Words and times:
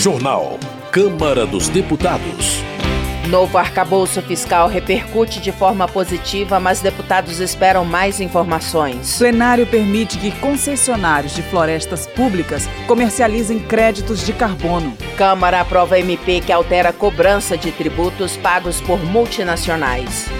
Jornal. 0.00 0.58
Câmara 0.90 1.44
dos 1.44 1.68
Deputados. 1.68 2.62
Novo 3.28 3.58
arcabouço 3.58 4.22
fiscal 4.22 4.66
repercute 4.66 5.42
de 5.42 5.52
forma 5.52 5.86
positiva, 5.86 6.58
mas 6.58 6.80
deputados 6.80 7.38
esperam 7.38 7.84
mais 7.84 8.18
informações. 8.18 9.18
Plenário 9.18 9.66
permite 9.66 10.16
que 10.16 10.30
concessionários 10.40 11.34
de 11.34 11.42
florestas 11.42 12.06
públicas 12.06 12.66
comercializem 12.86 13.58
créditos 13.58 14.24
de 14.24 14.32
carbono. 14.32 14.96
Câmara 15.18 15.60
aprova 15.60 15.98
MP 15.98 16.40
que 16.40 16.50
altera 16.50 16.88
a 16.88 16.94
cobrança 16.94 17.58
de 17.58 17.70
tributos 17.70 18.38
pagos 18.38 18.80
por 18.80 19.04
multinacionais. 19.04 20.30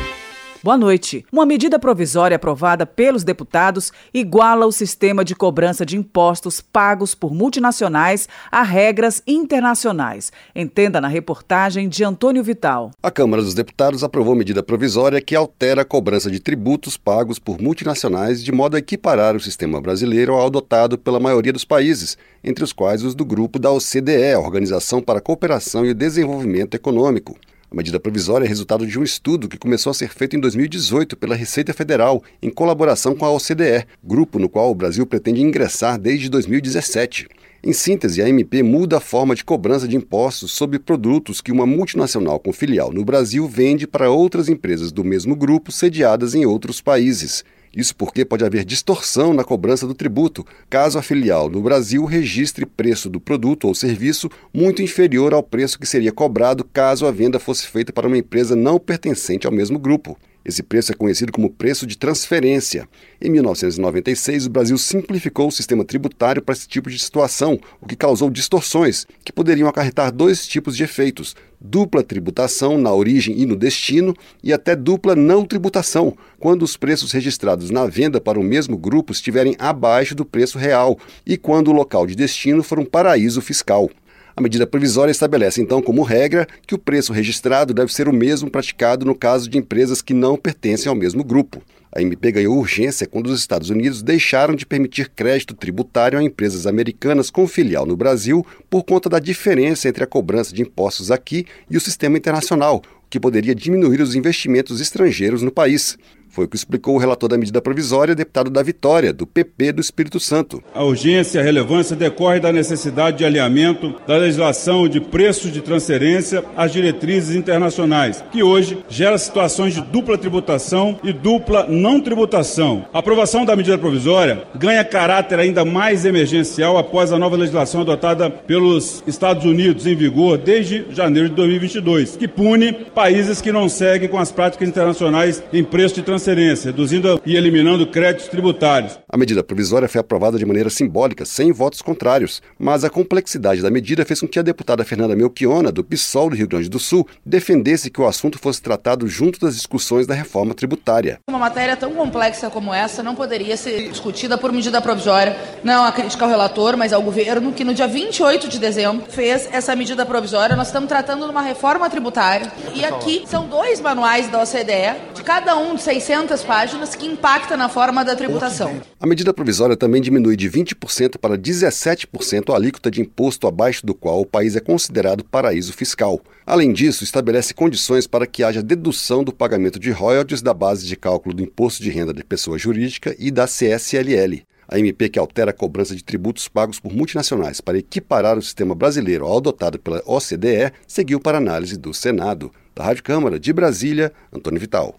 Boa 0.63 0.77
noite. 0.77 1.25
Uma 1.33 1.47
medida 1.47 1.79
provisória 1.79 2.37
aprovada 2.37 2.85
pelos 2.85 3.25
deputados 3.25 3.91
iguala 4.13 4.67
o 4.67 4.73
sistema 4.73 5.25
de 5.25 5.35
cobrança 5.35 5.87
de 5.87 5.97
impostos 5.97 6.61
pagos 6.61 7.15
por 7.15 7.33
multinacionais 7.33 8.29
a 8.53 8.63
regras 8.63 9.23
internacionais. 9.27 10.31
Entenda 10.55 11.01
na 11.01 11.09
reportagem 11.09 11.89
de 11.89 12.05
Antônio 12.05 12.45
Vital. 12.45 12.91
A 13.03 13.11
Câmara 13.11 13.43
dos 13.43 13.55
Deputados 13.55 14.05
aprovou 14.05 14.35
medida 14.35 14.63
provisória 14.63 15.23
que 15.23 15.35
altera 15.35 15.81
a 15.81 15.85
cobrança 15.85 16.31
de 16.31 16.39
tributos 16.39 16.95
pagos 16.99 17.39
por 17.39 17.59
multinacionais 17.59 18.45
de 18.45 18.53
modo 18.53 18.77
a 18.77 18.81
equiparar 18.81 19.35
o 19.35 19.41
sistema 19.41 19.81
brasileiro 19.81 20.35
ao 20.35 20.45
adotado 20.45 20.99
pela 20.99 21.19
maioria 21.19 21.55
dos 21.55 21.65
países, 21.65 22.19
entre 22.45 22.63
os 22.63 22.75
quais 22.75 23.03
os 23.03 23.15
do 23.15 23.25
grupo 23.25 23.59
da 23.59 23.73
OCDE, 23.73 24.37
Organização 24.37 25.01
para 25.01 25.21
a 25.21 25.23
Cooperação 25.23 25.87
e 25.87 25.91
o 25.91 25.95
Desenvolvimento 25.95 26.75
Econômico. 26.75 27.35
A 27.73 27.77
medida 27.77 28.01
provisória 28.01 28.45
é 28.45 28.49
resultado 28.49 28.85
de 28.85 28.99
um 28.99 29.05
estudo 29.05 29.49
que 29.49 29.57
começou 29.57 29.93
a 29.93 29.95
ser 29.95 30.09
feito 30.09 30.35
em 30.35 30.41
2018 30.41 31.17
pela 31.17 31.37
Receita 31.37 31.73
Federal, 31.73 32.21
em 32.43 32.51
colaboração 32.51 33.15
com 33.15 33.25
a 33.25 33.31
OCDE, 33.31 33.87
grupo 34.03 34.41
no 34.41 34.49
qual 34.49 34.73
o 34.73 34.75
Brasil 34.75 35.07
pretende 35.07 35.41
ingressar 35.41 35.97
desde 35.97 36.29
2017. 36.29 37.29
Em 37.63 37.73
síntese, 37.73 38.23
a 38.23 38.29
MP 38.29 38.65
muda 38.65 38.97
a 38.97 39.01
forma 39.01 39.37
de 39.37 39.45
cobrança 39.45 39.87
de 39.87 39.95
impostos 39.95 40.51
sobre 40.51 40.81
produtos 40.81 41.41
que 41.41 41.53
uma 41.53 41.65
multinacional 41.65 42.41
com 42.41 42.53
filial 42.53 42.93
no 42.93 43.05
Brasil 43.05 43.47
vende 43.47 43.87
para 43.87 44.11
outras 44.11 44.49
empresas 44.49 44.91
do 44.91 45.05
mesmo 45.05 45.37
grupo 45.37 45.71
sediadas 45.71 46.35
em 46.35 46.45
outros 46.45 46.81
países. 46.81 47.45
Isso 47.75 47.95
porque 47.95 48.25
pode 48.25 48.45
haver 48.45 48.65
distorção 48.65 49.33
na 49.33 49.45
cobrança 49.45 49.87
do 49.87 49.95
tributo, 49.95 50.45
caso 50.69 50.99
a 50.99 51.03
filial 51.03 51.49
no 51.49 51.63
Brasil 51.63 52.05
registre 52.05 52.67
preço 52.67 53.09
do 53.09 53.21
produto 53.21 53.69
ou 53.69 53.75
serviço 53.75 54.29
muito 54.53 54.83
inferior 54.83 55.33
ao 55.33 55.43
preço 55.43 55.79
que 55.79 55.87
seria 55.87 56.11
cobrado 56.11 56.65
caso 56.65 57.07
a 57.07 57.13
venda 57.13 57.39
fosse 57.39 57.67
feita 57.67 57.93
para 57.93 58.09
uma 58.09 58.19
empresa 58.19 58.57
não 58.57 58.79
pertencente 58.79 59.47
ao 59.47 59.53
mesmo 59.53 59.79
grupo. 59.79 60.19
Esse 60.45 60.63
preço 60.63 60.91
é 60.91 60.95
conhecido 60.95 61.33
como 61.33 61.51
preço 61.51 61.87
de 61.87 61.99
transferência. 61.99 62.89
Em 63.21 63.29
1996, 63.31 64.47
o 64.47 64.51
Brasil 64.51 64.79
simplificou 64.79 65.49
o 65.49 65.53
sistema 65.53 65.85
tributário 65.85 66.41
para 66.41 66.55
esse 66.55 66.67
tipo 66.67 66.89
de 66.89 66.99
situação, 66.99 67.59
o 67.81 67.87
que 67.87 67.95
causou 67.95 68.31
distorções, 68.31 69.07
que 69.23 69.33
poderiam 69.33 69.69
acarretar 69.69 70.11
dois 70.11 70.47
tipos 70.47 70.75
de 70.75 70.83
efeitos: 70.83 71.37
dupla 71.61 72.03
tributação 72.03 72.79
na 72.79 72.93
origem 72.93 73.39
e 73.39 73.45
no 73.45 73.55
destino, 73.55 74.15
e 74.43 74.51
até 74.51 74.75
dupla 74.75 75.15
não 75.15 75.45
tributação, 75.45 76.17
quando 76.39 76.63
os 76.63 76.75
preços 76.75 77.13
registrados 77.13 77.69
na 77.69 77.87
venda 77.87 78.19
para 78.19 78.41
o 78.41 78.43
mesmo 78.43 78.79
grupo 78.79 79.13
estiverem 79.13 79.55
abaixo 79.59 80.15
do 80.15 80.25
preço 80.25 80.59
real 80.59 80.99
e 81.27 81.37
quando 81.37 81.69
o 81.69 81.75
local 81.75 82.07
de 82.07 82.15
destino 82.15 82.63
for 82.63 82.79
um 82.79 82.85
paraíso 82.87 83.43
fiscal. 83.43 83.91
A 84.37 84.41
medida 84.41 84.67
provisória 84.67 85.11
estabelece, 85.11 85.61
então, 85.61 85.83
como 85.83 86.03
regra, 86.03 86.47
que 86.67 86.75
o 86.75 86.79
preço 86.79 87.13
registrado 87.13 87.75
deve 87.75 87.93
ser 87.93 88.09
o 88.09 88.13
mesmo 88.13 88.51
praticado 88.51 89.05
no 89.05 89.15
caso 89.15 89.49
de 89.49 89.59
empresas 89.59 90.01
que 90.01 90.15
não 90.15 90.37
pertencem 90.37 90.89
ao 90.89 90.95
mesmo 90.95 91.25
grupo. 91.25 91.63
A 91.93 92.01
MP 92.01 92.31
ganhou 92.31 92.57
urgência 92.57 93.07
quando 93.07 93.27
os 93.27 93.41
Estados 93.41 93.69
Unidos 93.69 94.01
deixaram 94.01 94.55
de 94.55 94.65
permitir 94.65 95.09
crédito 95.09 95.55
tributário 95.55 96.19
a 96.19 96.23
empresas 96.23 96.65
americanas 96.65 97.31
com 97.31 97.49
filial 97.49 97.85
no 97.85 97.97
Brasil 97.97 98.47
por 98.69 98.85
conta 98.85 99.09
da 99.09 99.19
diferença 99.19 99.89
entre 99.89 100.05
a 100.05 100.07
cobrança 100.07 100.55
de 100.55 100.63
impostos 100.63 101.11
aqui 101.11 101.47
e 101.69 101.77
o 101.77 101.81
sistema 101.81 102.17
internacional, 102.17 102.77
o 102.77 103.11
que 103.11 103.19
poderia 103.19 103.57
diminuir 103.57 104.01
os 104.01 104.15
investimentos 104.15 104.81
estrangeiros 104.81 105.43
no 105.43 105.51
país. 105.51 105.99
Foi 106.31 106.45
o 106.45 106.49
que 106.49 106.55
explicou 106.55 106.95
o 106.95 106.99
relator 106.99 107.29
da 107.29 107.37
medida 107.37 107.61
provisória, 107.61 108.15
deputado 108.15 108.51
da 108.51 108.63
Vitória, 108.63 109.13
do 109.13 109.27
PP 109.27 109.73
do 109.73 109.81
Espírito 109.81 110.21
Santo. 110.21 110.63
A 110.73 110.85
urgência 110.85 111.39
e 111.39 111.41
a 111.41 111.45
relevância 111.45 111.97
decorre 111.97 112.39
da 112.39 112.53
necessidade 112.53 113.19
de 113.19 113.25
alinhamento 113.25 113.97
da 114.07 114.17
legislação 114.17 114.89
de 114.89 115.01
preços 115.01 115.53
de 115.53 115.61
transferência 115.61 116.45
às 116.57 116.73
diretrizes 116.73 117.35
internacionais, 117.35 118.23
que 118.31 118.45
hoje 118.45 118.79
gera 118.89 119.19
situações 119.19 119.75
de 119.75 119.81
dupla 119.81 120.17
tributação 120.17 121.01
e 121.03 121.13
dupla 121.13 121.67
não 121.69 122.01
tributação. 122.01 122.85
A 122.95 123.01
aprovação 123.01 123.45
da 123.45 123.57
medida 123.57 123.77
provisória 123.77 124.45
ganha 124.55 124.85
caráter 124.85 125.41
ainda 125.41 125.65
mais 125.65 126.05
emergencial 126.05 126.79
após 126.79 127.13
a 127.13 127.19
nova 127.19 127.35
legislação 127.35 127.81
adotada 127.81 128.31
pelos 128.31 129.03
Estados 129.05 129.45
Unidos 129.45 129.85
em 129.85 129.97
vigor 129.97 130.39
desde 130.39 130.87
janeiro 130.91 131.29
de 131.29 131.35
2022, 131.35 132.17
que 132.17 132.29
pune 132.29 132.73
países 132.73 133.41
que 133.41 133.51
não 133.51 133.69
seguem 133.69 134.09
com 134.09 134.19
as 134.19 134.31
práticas 134.31 134.69
internacionais 134.69 135.43
em 135.53 135.65
preço 135.65 135.97
de 135.97 136.03
transferência 136.03 136.20
transferência, 136.21 136.71
reduzindo 136.71 137.21
e 137.25 137.35
eliminando 137.35 137.87
créditos 137.87 138.29
tributários. 138.29 138.99
A 139.09 139.17
medida 139.17 139.43
provisória 139.43 139.89
foi 139.89 140.01
aprovada 140.01 140.39
de 140.39 140.45
maneira 140.45 140.69
simbólica, 140.69 141.25
sem 141.25 141.51
votos 141.51 141.81
contrários, 141.81 142.43
mas 142.59 142.85
a 142.85 142.91
complexidade 142.91 143.63
da 143.63 143.71
medida 143.71 144.05
fez 144.05 144.21
com 144.21 144.29
que 144.29 144.39
a 144.39 144.43
deputada 144.43 144.85
Fernanda 144.85 145.17
Melchiona, 145.17 145.73
do 145.73 145.83
PSOL 145.83 146.29
do 146.29 146.37
Rio 146.37 146.47
Grande 146.47 146.69
do 146.69 146.79
Sul, 146.79 147.09
defendesse 147.25 147.91
que 147.91 148.01
o 148.01 148.07
assunto 148.07 148.39
fosse 148.39 148.61
tratado 148.61 149.09
junto 149.09 149.41
das 149.41 149.57
discussões 149.57 150.07
da 150.07 150.15
reforma 150.15 150.55
tributária. 150.55 151.19
Uma 151.29 151.39
matéria 151.39 151.77
tão 151.77 151.93
complexa 151.93 152.51
como 152.51 152.75
essa 152.75 153.03
não 153.03 153.15
poderia 153.15 153.57
ser 153.57 153.89
discutida 153.89 154.37
por 154.37 154.53
medida 154.53 154.81
provisória. 154.83 155.37
Não 155.65 155.85
a 155.85 155.93
crítica 155.93 156.25
ao 156.25 156.31
relator, 156.31 156.77
mas 156.77 156.93
ao 156.93 157.01
governo, 157.01 157.53
que 157.53 157.65
no 157.65 157.73
dia 157.73 157.89
28 157.89 158.47
de 158.47 158.59
dezembro 158.59 159.07
fez 159.09 159.49
essa 159.51 159.75
medida 159.75 160.05
provisória. 160.05 160.55
Nós 160.55 160.67
estamos 160.67 160.89
tratando 160.89 161.25
de 161.25 161.31
uma 161.31 161.43
reforma 161.43 161.89
tributária. 161.89 162.53
E 162.75 162.85
aqui 162.85 163.25
são 163.27 163.47
dois 163.47 163.81
manuais 163.81 164.29
da 164.29 164.43
OCDE, 164.43 165.10
de 165.10 165.10
cada 165.23 165.57
um 165.57 165.75
de 165.75 165.83
600 165.83 166.11
600 166.31 166.45
páginas 166.45 166.95
que 166.95 167.07
impacta 167.07 167.57
na 167.57 167.69
forma 167.69 168.05
da 168.05 168.17
tributação. 168.17 168.81
A 168.99 169.07
medida 169.07 169.33
provisória 169.33 169.77
também 169.77 170.03
diminui 170.03 170.37
de 170.37 170.51
20% 170.51 171.19
para 171.19 171.39
17% 171.39 172.53
a 172.53 172.57
alíquota 172.57 172.91
de 172.91 173.01
imposto 173.01 173.47
abaixo 173.47 173.87
do 173.87 173.95
qual 173.95 174.21
o 174.21 174.27
país 174.27 174.57
é 174.57 174.61
considerado 174.61 175.25
paraíso 175.25 175.73
fiscal. 175.73 176.21
Além 176.47 176.73
disso, 176.73 177.05
estabelece 177.05 177.55
condições 177.55 178.07
para 178.07 178.27
que 178.27 178.43
haja 178.43 178.63
dedução 178.63 179.23
do 179.23 179.33
pagamento 179.33 179.79
de 179.79 179.91
royalties 179.91 180.43
da 180.43 180.53
base 180.53 180.87
de 180.87 180.97
cálculo 180.97 181.35
do 181.35 181.43
imposto 181.43 181.83
de 181.83 181.91
renda 181.91 182.13
de 182.13 182.25
pessoa 182.25 182.59
jurídica 182.59 183.15
e 183.19 183.31
da 183.31 183.47
CSLL. 183.47 184.43
A 184.69 184.79
MP 184.79 185.09
que 185.09 185.19
altera 185.19 185.51
a 185.51 185.55
cobrança 185.55 185.97
de 185.97 186.05
tributos 186.05 186.47
pagos 186.47 186.79
por 186.79 186.93
multinacionais 186.93 187.61
para 187.61 187.79
equiparar 187.79 188.39
o 188.39 188.43
sistema 188.43 188.75
brasileiro 188.75 189.27
ao 189.27 189.39
adotado 189.39 189.79
pela 189.81 190.03
OCDE 190.07 190.73
seguiu 190.87 191.19
para 191.19 191.39
análise 191.39 191.77
do 191.77 191.93
Senado. 191.93 192.53
Da 192.81 192.87
Rádio 192.87 193.05
Câmara 193.05 193.39
de 193.39 193.53
Brasília, 193.53 194.11
Antônio 194.33 194.59
Vital. 194.59 194.95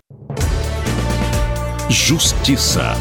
Justiça. 1.89 2.93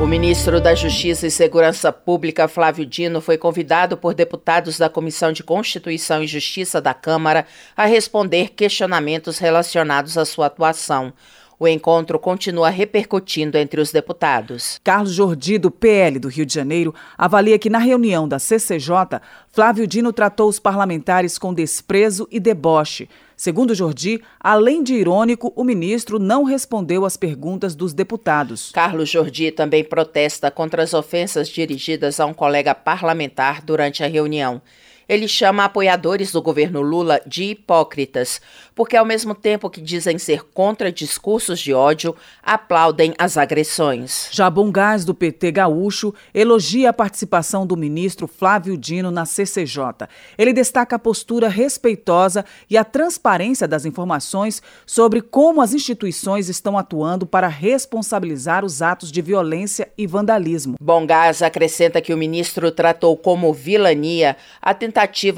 O 0.00 0.06
ministro 0.06 0.58
da 0.58 0.74
Justiça 0.74 1.26
e 1.26 1.30
Segurança 1.30 1.92
Pública, 1.92 2.48
Flávio 2.48 2.86
Dino, 2.86 3.20
foi 3.20 3.36
convidado 3.36 3.94
por 3.94 4.14
deputados 4.14 4.78
da 4.78 4.88
Comissão 4.88 5.32
de 5.32 5.44
Constituição 5.44 6.22
e 6.22 6.26
Justiça 6.26 6.80
da 6.80 6.94
Câmara 6.94 7.44
a 7.76 7.84
responder 7.84 8.54
questionamentos 8.56 9.36
relacionados 9.36 10.16
à 10.16 10.24
sua 10.24 10.46
atuação. 10.46 11.12
O 11.58 11.68
encontro 11.68 12.18
continua 12.18 12.70
repercutindo 12.70 13.58
entre 13.58 13.82
os 13.82 13.92
deputados. 13.92 14.80
Carlos 14.82 15.12
Jordi, 15.12 15.58
do 15.58 15.70
PL 15.70 16.18
do 16.18 16.28
Rio 16.28 16.46
de 16.46 16.54
Janeiro, 16.54 16.94
avalia 17.18 17.58
que 17.58 17.68
na 17.68 17.78
reunião 17.78 18.26
da 18.26 18.38
CCJ, 18.38 19.20
Flávio 19.52 19.86
Dino 19.86 20.10
tratou 20.10 20.48
os 20.48 20.58
parlamentares 20.58 21.36
com 21.36 21.52
desprezo 21.52 22.26
e 22.30 22.40
deboche. 22.40 23.08
Segundo 23.36 23.74
Jordi, 23.74 24.22
além 24.40 24.82
de 24.82 24.94
irônico, 24.94 25.52
o 25.54 25.62
ministro 25.62 26.18
não 26.18 26.42
respondeu 26.42 27.04
às 27.04 27.18
perguntas 27.18 27.74
dos 27.74 27.92
deputados. 27.92 28.70
Carlos 28.72 29.10
Jordi 29.10 29.50
também 29.50 29.84
protesta 29.84 30.50
contra 30.50 30.82
as 30.82 30.94
ofensas 30.94 31.46
dirigidas 31.48 32.18
a 32.18 32.24
um 32.24 32.32
colega 32.32 32.74
parlamentar 32.74 33.62
durante 33.62 34.02
a 34.02 34.06
reunião. 34.06 34.62
Ele 35.08 35.28
chama 35.28 35.64
apoiadores 35.64 36.32
do 36.32 36.42
governo 36.42 36.80
Lula 36.80 37.20
de 37.24 37.44
hipócritas, 37.44 38.40
porque 38.74 38.96
ao 38.96 39.04
mesmo 39.04 39.36
tempo 39.36 39.70
que 39.70 39.80
dizem 39.80 40.18
ser 40.18 40.42
contra 40.52 40.90
discursos 40.90 41.60
de 41.60 41.72
ódio, 41.72 42.16
aplaudem 42.42 43.14
as 43.16 43.36
agressões. 43.36 44.28
Jabon 44.32 44.72
Gás, 44.72 45.04
do 45.04 45.14
PT 45.14 45.52
Gaúcho, 45.52 46.12
elogia 46.34 46.90
a 46.90 46.92
participação 46.92 47.64
do 47.64 47.76
ministro 47.76 48.26
Flávio 48.26 48.76
Dino 48.76 49.12
na 49.12 49.24
CCJ. 49.24 50.08
Ele 50.36 50.52
destaca 50.52 50.96
a 50.96 50.98
postura 50.98 51.48
respeitosa 51.48 52.44
e 52.68 52.76
a 52.76 52.82
transparência 52.82 53.68
das 53.68 53.84
informações 53.84 54.60
sobre 54.84 55.22
como 55.22 55.62
as 55.62 55.72
instituições 55.72 56.48
estão 56.48 56.76
atuando 56.76 57.26
para 57.26 57.46
responsabilizar 57.46 58.64
os 58.64 58.82
atos 58.82 59.12
de 59.12 59.22
violência 59.22 59.88
e 59.96 60.04
vandalismo. 60.04 60.74
Bongás 60.80 61.42
acrescenta 61.42 62.00
que 62.00 62.12
o 62.12 62.18
ministro 62.18 62.72
tratou 62.72 63.16
como 63.16 63.52
vilania 63.54 64.36
a 64.60 64.74
tentativa 64.74 64.95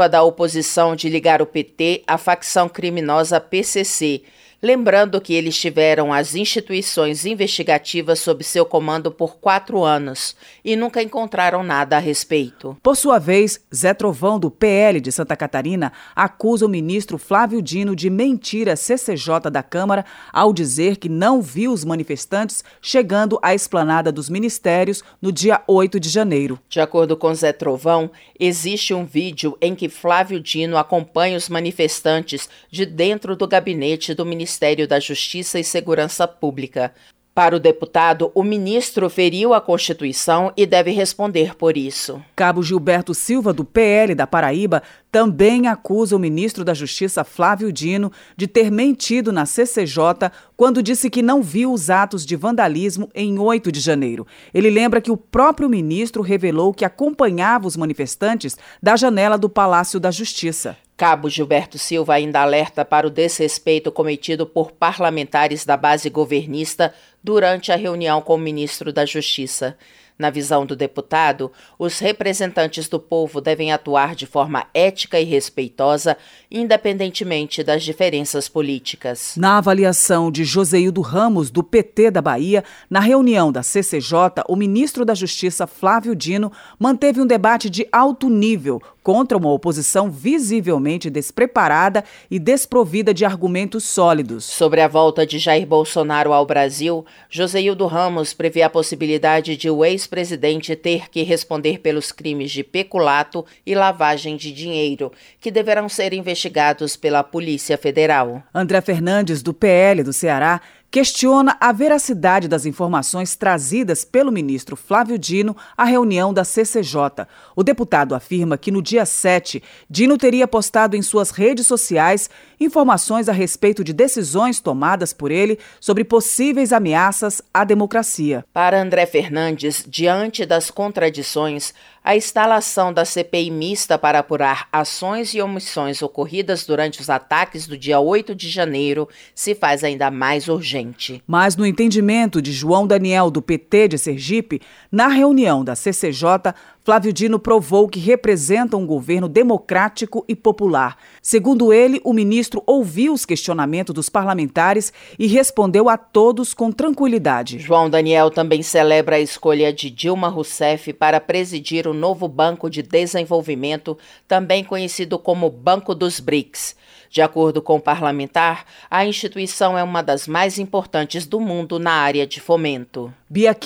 da 0.09 0.23
oposição 0.23 0.95
de 0.95 1.09
ligar 1.09 1.43
o 1.43 1.47
PT 1.47 2.05
à 2.07 2.17
facção 2.17 2.69
criminosa 2.69 3.41
PCC, 3.41 4.23
lembrando 4.61 5.21
que 5.21 5.35
eles 5.35 5.57
tiveram 5.57 6.13
as 6.13 6.35
instituições 6.35 7.25
investigativas 7.25 8.19
sob 8.19 8.43
seu 8.43 8.65
comando 8.67 9.11
por 9.11 9.37
quatro 9.37 9.85
anos 9.85 10.35
e 10.65 10.75
nunca 10.75 11.01
encontraram 11.01 11.63
nada 11.63 11.97
a 11.97 12.01
respeito. 12.01 12.77
Por 12.83 12.97
sua 12.97 13.19
vez, 13.19 13.61
Zé 13.75 13.95
Trovão, 13.95 14.39
do 14.39 14.51
PL 14.51 15.01
de 15.01 15.13
Santa 15.13 15.37
Catarina, 15.37 15.93
acusa 16.15 16.67
o 16.67 16.69
ministro 16.69 17.19
Flávio 17.19 17.63
Dino 17.63 17.95
de 17.95 18.11
mentir 18.11 18.69
à 18.69 18.75
CCJ 18.75 19.49
da 19.51 19.63
Câmara 19.63 20.05
ao 20.33 20.53
dizer 20.53 20.97
que 20.97 21.09
não 21.09 21.41
viu 21.41 21.73
os 21.73 21.85
manifestantes 21.85 22.65
chegando 22.83 23.39
à 23.43 23.55
esplanada 23.55 24.11
dos 24.11 24.29
ministérios 24.29 25.05
no 25.23 25.31
dia 25.31 25.63
8 25.69 26.01
de 26.01 26.09
janeiro. 26.09 26.59
De 26.69 26.81
acordo 26.81 27.17
com 27.17 27.33
Zé 27.33 27.53
Trovão, 27.53 28.11
existe 28.39 28.93
um 28.93 29.05
vídeo 29.05 29.57
em 29.61 29.75
que 29.75 29.89
Flávio 29.89 30.41
Dino 30.41 30.77
acompanha 30.77 31.37
os 31.37 31.49
manifestantes 31.49 32.49
de 32.71 32.85
dentro 32.85 33.37
do 33.37 33.47
gabinete 33.47 34.15
do 34.15 34.27
Ministério 34.27 34.48
da 34.87 35.01
Justiça 35.01 35.59
e 35.59 35.65
Segurança 35.65 36.27
Pública. 36.27 36.95
Para 37.39 37.55
o 37.55 37.61
deputado, 37.61 38.33
o 38.35 38.43
ministro 38.43 39.09
feriu 39.09 39.55
a 39.55 39.61
Constituição 39.61 40.53
e 40.57 40.67
deve 40.67 40.91
responder 40.91 41.55
por 41.55 41.77
isso. 41.77 42.21
Cabo 42.35 42.65
Gilberto 42.65 43.15
Silva, 43.15 43.53
do 43.53 43.65
PL 43.65 44.13
da 44.13 44.27
Paraíba, 44.27 44.83
também 45.09 45.69
acusa 45.69 46.17
o 46.17 46.19
ministro 46.19 46.65
da 46.65 46.75
Justiça, 46.75 47.23
Flávio 47.23 47.71
Dino, 47.71 48.11
de 48.37 48.49
ter 48.49 48.73
mentido 48.73 49.31
na 49.33 49.47
CCJ 49.47 50.33
quando 50.57 50.83
disse 50.83 51.09
que 51.09 51.23
não 51.23 51.41
viu 51.41 51.73
os 51.73 51.91
atos 51.91 52.27
de 52.27 52.35
vandalismo 52.35 53.09
em 53.15 53.39
8 53.39 53.71
de 53.71 53.79
janeiro. 53.79 54.27
Ele 54.53 54.69
lembra 54.69 55.01
que 55.01 55.13
o 55.13 55.17
próprio 55.17 55.69
ministro 55.69 56.23
revelou 56.23 56.75
que 56.75 56.85
acompanhava 56.85 57.69
os 57.69 57.77
manifestantes 57.77 58.57
da 58.83 58.97
janela 58.97 59.39
do 59.39 59.49
Palácio 59.49 60.01
da 60.01 60.11
Justiça. 60.11 60.77
Cabo 60.99 61.31
Gilberto 61.31 61.79
Silva 61.79 62.15
ainda 62.15 62.41
alerta 62.41 62.85
para 62.85 63.07
o 63.07 63.11
desrespeito 63.11 63.93
cometido 63.93 64.45
por 64.45 64.73
parlamentares 64.73 65.65
da 65.65 65.77
base 65.77 66.11
governista 66.11 66.93
durante 67.23 67.71
a 67.71 67.77
reunião 67.77 68.21
com 68.21 68.35
o 68.35 68.39
ministro 68.39 68.93
da 68.93 69.07
Justiça. 69.07 69.79
Na 70.19 70.31
visão 70.31 70.67
do 70.67 70.75
deputado, 70.75 71.53
os 71.79 72.01
representantes 72.01 72.89
do 72.89 72.99
povo 72.99 73.41
devem 73.41 73.71
atuar 73.71 74.17
de 74.17 74.27
forma 74.27 74.67
ética 74.75 75.21
e 75.21 75.25
respeitosa, 75.25 76.17
independentemente 76.51 77.63
das 77.63 77.85
diferenças 77.85 78.49
políticas. 78.49 79.35
Na 79.37 79.59
avaliação 79.59 80.33
de 80.33 80.43
Joseildo 80.45 81.01
Ramos, 81.03 81.53
do 81.53 81.63
PT 81.63 82.11
da 82.11 82.21
Bahia, 82.21 82.65
na 82.91 82.99
reunião 82.99 83.53
da 83.53 83.63
CCJ, 83.63 84.43
o 84.49 84.57
ministro 84.57 85.05
da 85.05 85.15
Justiça, 85.15 85.69
Flávio 85.69 86.17
Dino, 86.17 86.51
manteve 86.81 87.21
um 87.21 87.27
debate 87.27 87.71
de 87.71 87.87
alto 87.93 88.29
nível 88.29 88.83
contra 89.09 89.39
uma 89.39 89.51
oposição 89.51 90.11
visivelmente 90.11 91.09
despreparada 91.09 92.05
e 92.31 92.39
desprovida 92.39 93.15
de 93.15 93.25
argumentos 93.25 93.85
sólidos. 93.85 94.45
Sobre 94.45 94.83
a 94.83 94.89
volta 94.89 95.27
de 95.27 95.39
Jair 95.39 95.67
Bolsonaro 95.67 96.31
ao 96.31 96.45
Brasil, 96.45 97.07
Joseildo 97.31 97.87
Ramos 97.87 98.35
prevê 98.35 98.61
a 98.61 98.69
possibilidade 98.69 99.57
de 99.57 99.71
o 99.71 99.83
ex-presidente 100.09 100.75
ter 100.75 101.11
que 101.11 101.23
responder 101.23 101.79
pelos 101.81 102.11
crimes 102.11 102.51
de 102.51 102.65
peculato 102.65 103.45
e 103.65 103.75
lavagem 103.75 104.37
de 104.37 104.51
dinheiro, 104.51 105.13
que 105.41 105.51
deverão 105.51 105.89
ser 105.89 106.15
investigados 106.15 106.97
pela 106.97 107.23
Polícia 107.23 107.77
Federal. 107.77 108.43
André 108.55 108.81
Fernandes, 108.81 109.43
do 109.43 109.53
PL 109.53 110.03
do 110.03 110.13
Ceará, 110.13 110.61
questiona 110.91 111.57
a 111.61 111.71
veracidade 111.71 112.49
das 112.49 112.65
informações 112.65 113.37
trazidas 113.37 114.05
pelo 114.05 114.33
ministro 114.33 114.75
Flávio 114.75 115.19
Dino 115.19 115.57
à 115.77 115.85
reunião 115.85 116.33
da 116.33 116.45
CCJ. 116.45 117.27
O 117.55 117.63
deputado 117.63 118.15
afirma 118.15 118.57
que 118.57 118.71
no 118.71 118.81
dia 118.81 119.05
7, 119.05 119.63
Dino 119.89 120.17
teria 120.17 120.49
postado 120.49 120.97
em 120.97 121.03
suas 121.03 121.31
redes 121.31 121.67
sociais 121.67 122.31
informações 122.59 123.29
a 123.29 123.33
respeito 123.33 123.85
de 123.85 123.93
decisões 123.93 124.61
tomadas 124.61 125.13
por 125.13 125.31
ele 125.31 125.59
sobre 125.79 126.05
possíveis 126.05 126.73
ameaças 126.73 127.43
à 127.53 127.65
democracia. 127.65 128.45
Para 128.53 128.81
André 128.81 129.05
Fernandes, 129.05 129.85
diante 129.87 130.47
das 130.47 130.71
contradições, 130.71 131.75
a 132.03 132.17
instalação 132.17 132.93
da 132.93 133.05
CPI 133.05 133.51
mista 133.51 133.99
para 133.99 134.21
apurar 134.21 134.67
ações 134.73 135.35
e 135.35 135.43
omissões 135.43 136.01
ocorridas 136.01 136.65
durante 136.65 137.03
os 137.03 137.11
ataques 137.11 137.67
do 137.67 137.77
dia 137.77 138.01
8 138.01 138.35
de 138.35 138.49
janeiro 138.49 139.07
se 139.35 139.55
faz 139.55 139.85
ainda 139.85 140.11
mais 140.11 140.49
urgente. 140.49 140.78
Mas, 141.27 141.57
no 141.57 141.67
entendimento 141.67 142.41
de 142.41 142.53
João 142.53 142.87
Daniel, 142.87 143.31
do 143.31 143.43
PT 143.43 143.89
de 143.89 143.99
Sergipe, 143.99 144.61
na 144.91 145.09
reunião 145.09 145.65
da 145.65 145.75
CCJ, 145.75 146.55
Flávio 146.89 147.13
Dino 147.13 147.39
provou 147.39 147.87
que 147.87 148.01
representa 148.01 148.75
um 148.75 148.87
governo 148.87 149.29
democrático 149.29 150.25
e 150.27 150.35
popular. 150.35 150.97
Segundo 151.21 151.71
ele, 151.71 152.01
o 152.03 152.15
ministro 152.15 152.63
ouviu 152.67 153.13
os 153.13 153.27
questionamentos 153.27 153.95
dos 153.95 154.09
parlamentares 154.09 154.91
e 155.19 155.27
respondeu 155.27 155.91
a 155.91 155.99
todos 155.99 156.55
com 156.55 156.73
tranquilidade. 156.73 157.59
João 157.59 157.91
Daniel 157.91 158.31
também 158.31 158.63
celebra 158.63 159.17
a 159.17 159.21
escolha 159.21 159.71
de 159.71 159.91
Dilma 159.91 160.29
Rousseff 160.29 160.95
para 160.95 161.21
presidir 161.21 161.87
o 161.87 161.93
novo 161.93 162.27
Banco 162.27 162.71
de 162.71 162.81
Desenvolvimento, 162.81 163.99
também 164.27 164.65
conhecido 164.65 165.19
como 165.19 165.51
Banco 165.51 165.95
dos 165.95 166.21
BRICS. 166.21 166.75
De 167.11 167.23
acordo 167.23 167.63
com 167.63 167.77
o 167.77 167.81
parlamentar, 167.81 168.65
a 168.91 169.05
instituição 169.05 169.79
é 169.79 169.83
uma 169.83 170.03
das 170.03 170.29
mais 170.29 170.59
importantes 170.59 171.27
do 171.27 171.41
mundo 171.41 171.79
na 171.79 171.93
área 171.93 172.27
de 172.27 172.39
fomento. 172.39 173.13
Bia 173.31 173.57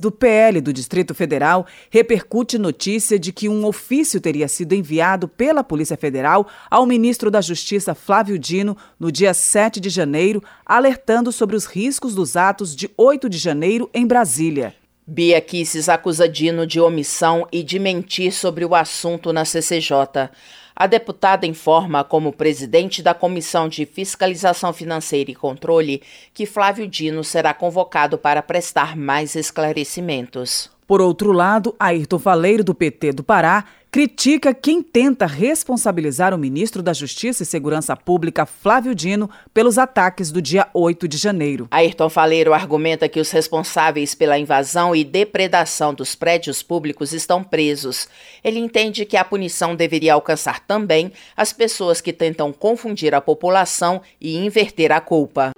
do 0.00 0.10
PL 0.10 0.60
do 0.60 0.72
Distrito 0.72 1.14
Federal, 1.14 1.66
repercute 1.90 2.58
notícia 2.68 3.18
de 3.18 3.32
que 3.32 3.48
um 3.48 3.64
ofício 3.64 4.20
teria 4.20 4.46
sido 4.46 4.74
enviado 4.74 5.26
pela 5.26 5.64
Polícia 5.64 5.96
Federal 5.96 6.46
ao 6.70 6.84
ministro 6.84 7.30
da 7.30 7.40
Justiça, 7.40 7.94
Flávio 7.94 8.38
Dino, 8.38 8.76
no 9.00 9.10
dia 9.10 9.32
7 9.32 9.80
de 9.80 9.88
janeiro, 9.88 10.42
alertando 10.66 11.32
sobre 11.32 11.56
os 11.56 11.64
riscos 11.64 12.14
dos 12.14 12.36
atos 12.36 12.76
de 12.76 12.90
8 12.94 13.26
de 13.30 13.38
janeiro 13.38 13.88
em 13.94 14.06
Brasília. 14.06 14.74
Bia 15.06 15.40
Kisses 15.40 15.88
acusa 15.88 16.28
Dino 16.28 16.66
de 16.66 16.78
omissão 16.78 17.48
e 17.50 17.62
de 17.62 17.78
mentir 17.78 18.32
sobre 18.34 18.66
o 18.66 18.74
assunto 18.74 19.32
na 19.32 19.46
CCJ. 19.46 20.28
A 20.76 20.86
deputada 20.86 21.46
informa, 21.46 22.04
como 22.04 22.34
presidente 22.34 23.02
da 23.02 23.14
Comissão 23.14 23.66
de 23.66 23.86
Fiscalização 23.86 24.74
Financeira 24.74 25.30
e 25.30 25.34
Controle, 25.34 26.02
que 26.34 26.44
Flávio 26.44 26.86
Dino 26.86 27.24
será 27.24 27.54
convocado 27.54 28.18
para 28.18 28.42
prestar 28.42 28.94
mais 28.94 29.34
esclarecimentos. 29.34 30.70
Por 30.88 31.02
outro 31.02 31.32
lado, 31.32 31.76
Ayrton 31.78 32.18
Faleiro, 32.18 32.64
do 32.64 32.74
PT 32.74 33.12
do 33.12 33.22
Pará, 33.22 33.66
critica 33.90 34.54
quem 34.54 34.82
tenta 34.82 35.26
responsabilizar 35.26 36.32
o 36.32 36.38
ministro 36.38 36.82
da 36.82 36.94
Justiça 36.94 37.42
e 37.42 37.46
Segurança 37.46 37.94
Pública, 37.94 38.46
Flávio 38.46 38.94
Dino, 38.94 39.28
pelos 39.52 39.76
ataques 39.76 40.32
do 40.32 40.40
dia 40.40 40.66
8 40.72 41.06
de 41.06 41.18
janeiro. 41.18 41.68
Ayrton 41.70 42.08
Faleiro 42.08 42.54
argumenta 42.54 43.06
que 43.06 43.20
os 43.20 43.30
responsáveis 43.30 44.14
pela 44.14 44.38
invasão 44.38 44.96
e 44.96 45.04
depredação 45.04 45.92
dos 45.92 46.14
prédios 46.14 46.62
públicos 46.62 47.12
estão 47.12 47.44
presos. 47.44 48.08
Ele 48.42 48.58
entende 48.58 49.04
que 49.04 49.18
a 49.18 49.24
punição 49.24 49.76
deveria 49.76 50.14
alcançar 50.14 50.60
também 50.60 51.12
as 51.36 51.52
pessoas 51.52 52.00
que 52.00 52.14
tentam 52.14 52.50
confundir 52.50 53.14
a 53.14 53.20
população 53.20 54.00
e 54.18 54.38
inverter 54.38 54.90
a 54.90 55.02
culpa. 55.02 55.50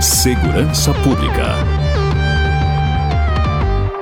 Segurança 0.00 0.94
Pública. 1.02 1.75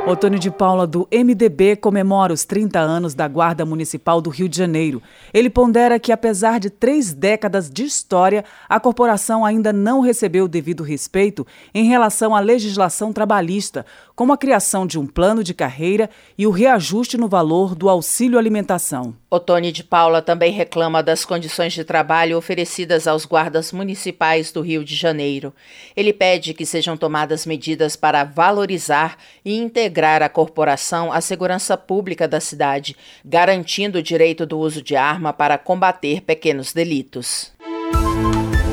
Otônio 0.06 0.38
de 0.38 0.50
Paula, 0.50 0.86
do 0.86 1.08
MDB, 1.10 1.76
comemora 1.76 2.30
os 2.30 2.44
30 2.44 2.78
anos 2.78 3.14
da 3.14 3.26
Guarda 3.26 3.64
Municipal 3.64 4.20
do 4.20 4.28
Rio 4.28 4.50
de 4.50 4.58
Janeiro. 4.58 5.02
Ele 5.32 5.48
pondera 5.48 5.98
que, 5.98 6.12
apesar 6.12 6.60
de 6.60 6.68
três 6.68 7.14
décadas 7.14 7.70
de 7.70 7.84
história, 7.84 8.44
a 8.68 8.78
corporação 8.78 9.46
ainda 9.46 9.72
não 9.72 10.00
recebeu 10.00 10.44
o 10.44 10.48
devido 10.48 10.82
respeito 10.82 11.46
em 11.74 11.86
relação 11.86 12.36
à 12.36 12.40
legislação 12.40 13.14
trabalhista, 13.14 13.86
como 14.14 14.32
a 14.32 14.38
criação 14.38 14.86
de 14.86 14.98
um 14.98 15.06
plano 15.06 15.42
de 15.42 15.52
carreira 15.52 16.08
e 16.38 16.46
o 16.46 16.50
reajuste 16.50 17.16
no 17.16 17.28
valor 17.28 17.74
do 17.74 17.88
auxílio 17.88 18.38
alimentação. 18.38 19.14
Otônio 19.28 19.72
de 19.72 19.82
Paula 19.82 20.22
também 20.22 20.52
reclama 20.52 21.02
das 21.02 21.24
condições 21.24 21.72
de 21.72 21.84
trabalho 21.84 22.38
oferecidas 22.38 23.06
aos 23.08 23.24
guardas 23.24 23.72
municipais 23.72 24.52
do 24.52 24.60
Rio 24.60 24.84
de 24.84 24.94
Janeiro. 24.94 25.52
Ele 25.96 26.12
pede 26.12 26.54
que 26.54 26.64
sejam 26.64 26.96
tomadas 26.96 27.44
medidas 27.44 27.96
para 27.96 28.22
valorizar 28.22 29.16
e 29.44 29.56
integrar 29.56 30.22
a 30.22 30.28
corporação 30.28 31.12
à 31.12 31.20
segurança 31.20 31.76
pública 31.76 32.28
da 32.28 32.40
cidade, 32.40 32.96
garantindo 33.24 33.98
o 33.98 34.02
direito 34.02 34.46
do 34.46 34.58
uso 34.58 34.80
de 34.80 34.94
arma 34.94 35.32
para 35.32 35.58
combater 35.58 36.20
pequenos 36.20 36.72
delitos. 36.72 37.52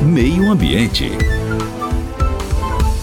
Meio 0.03 0.51
Ambiente. 0.51 1.11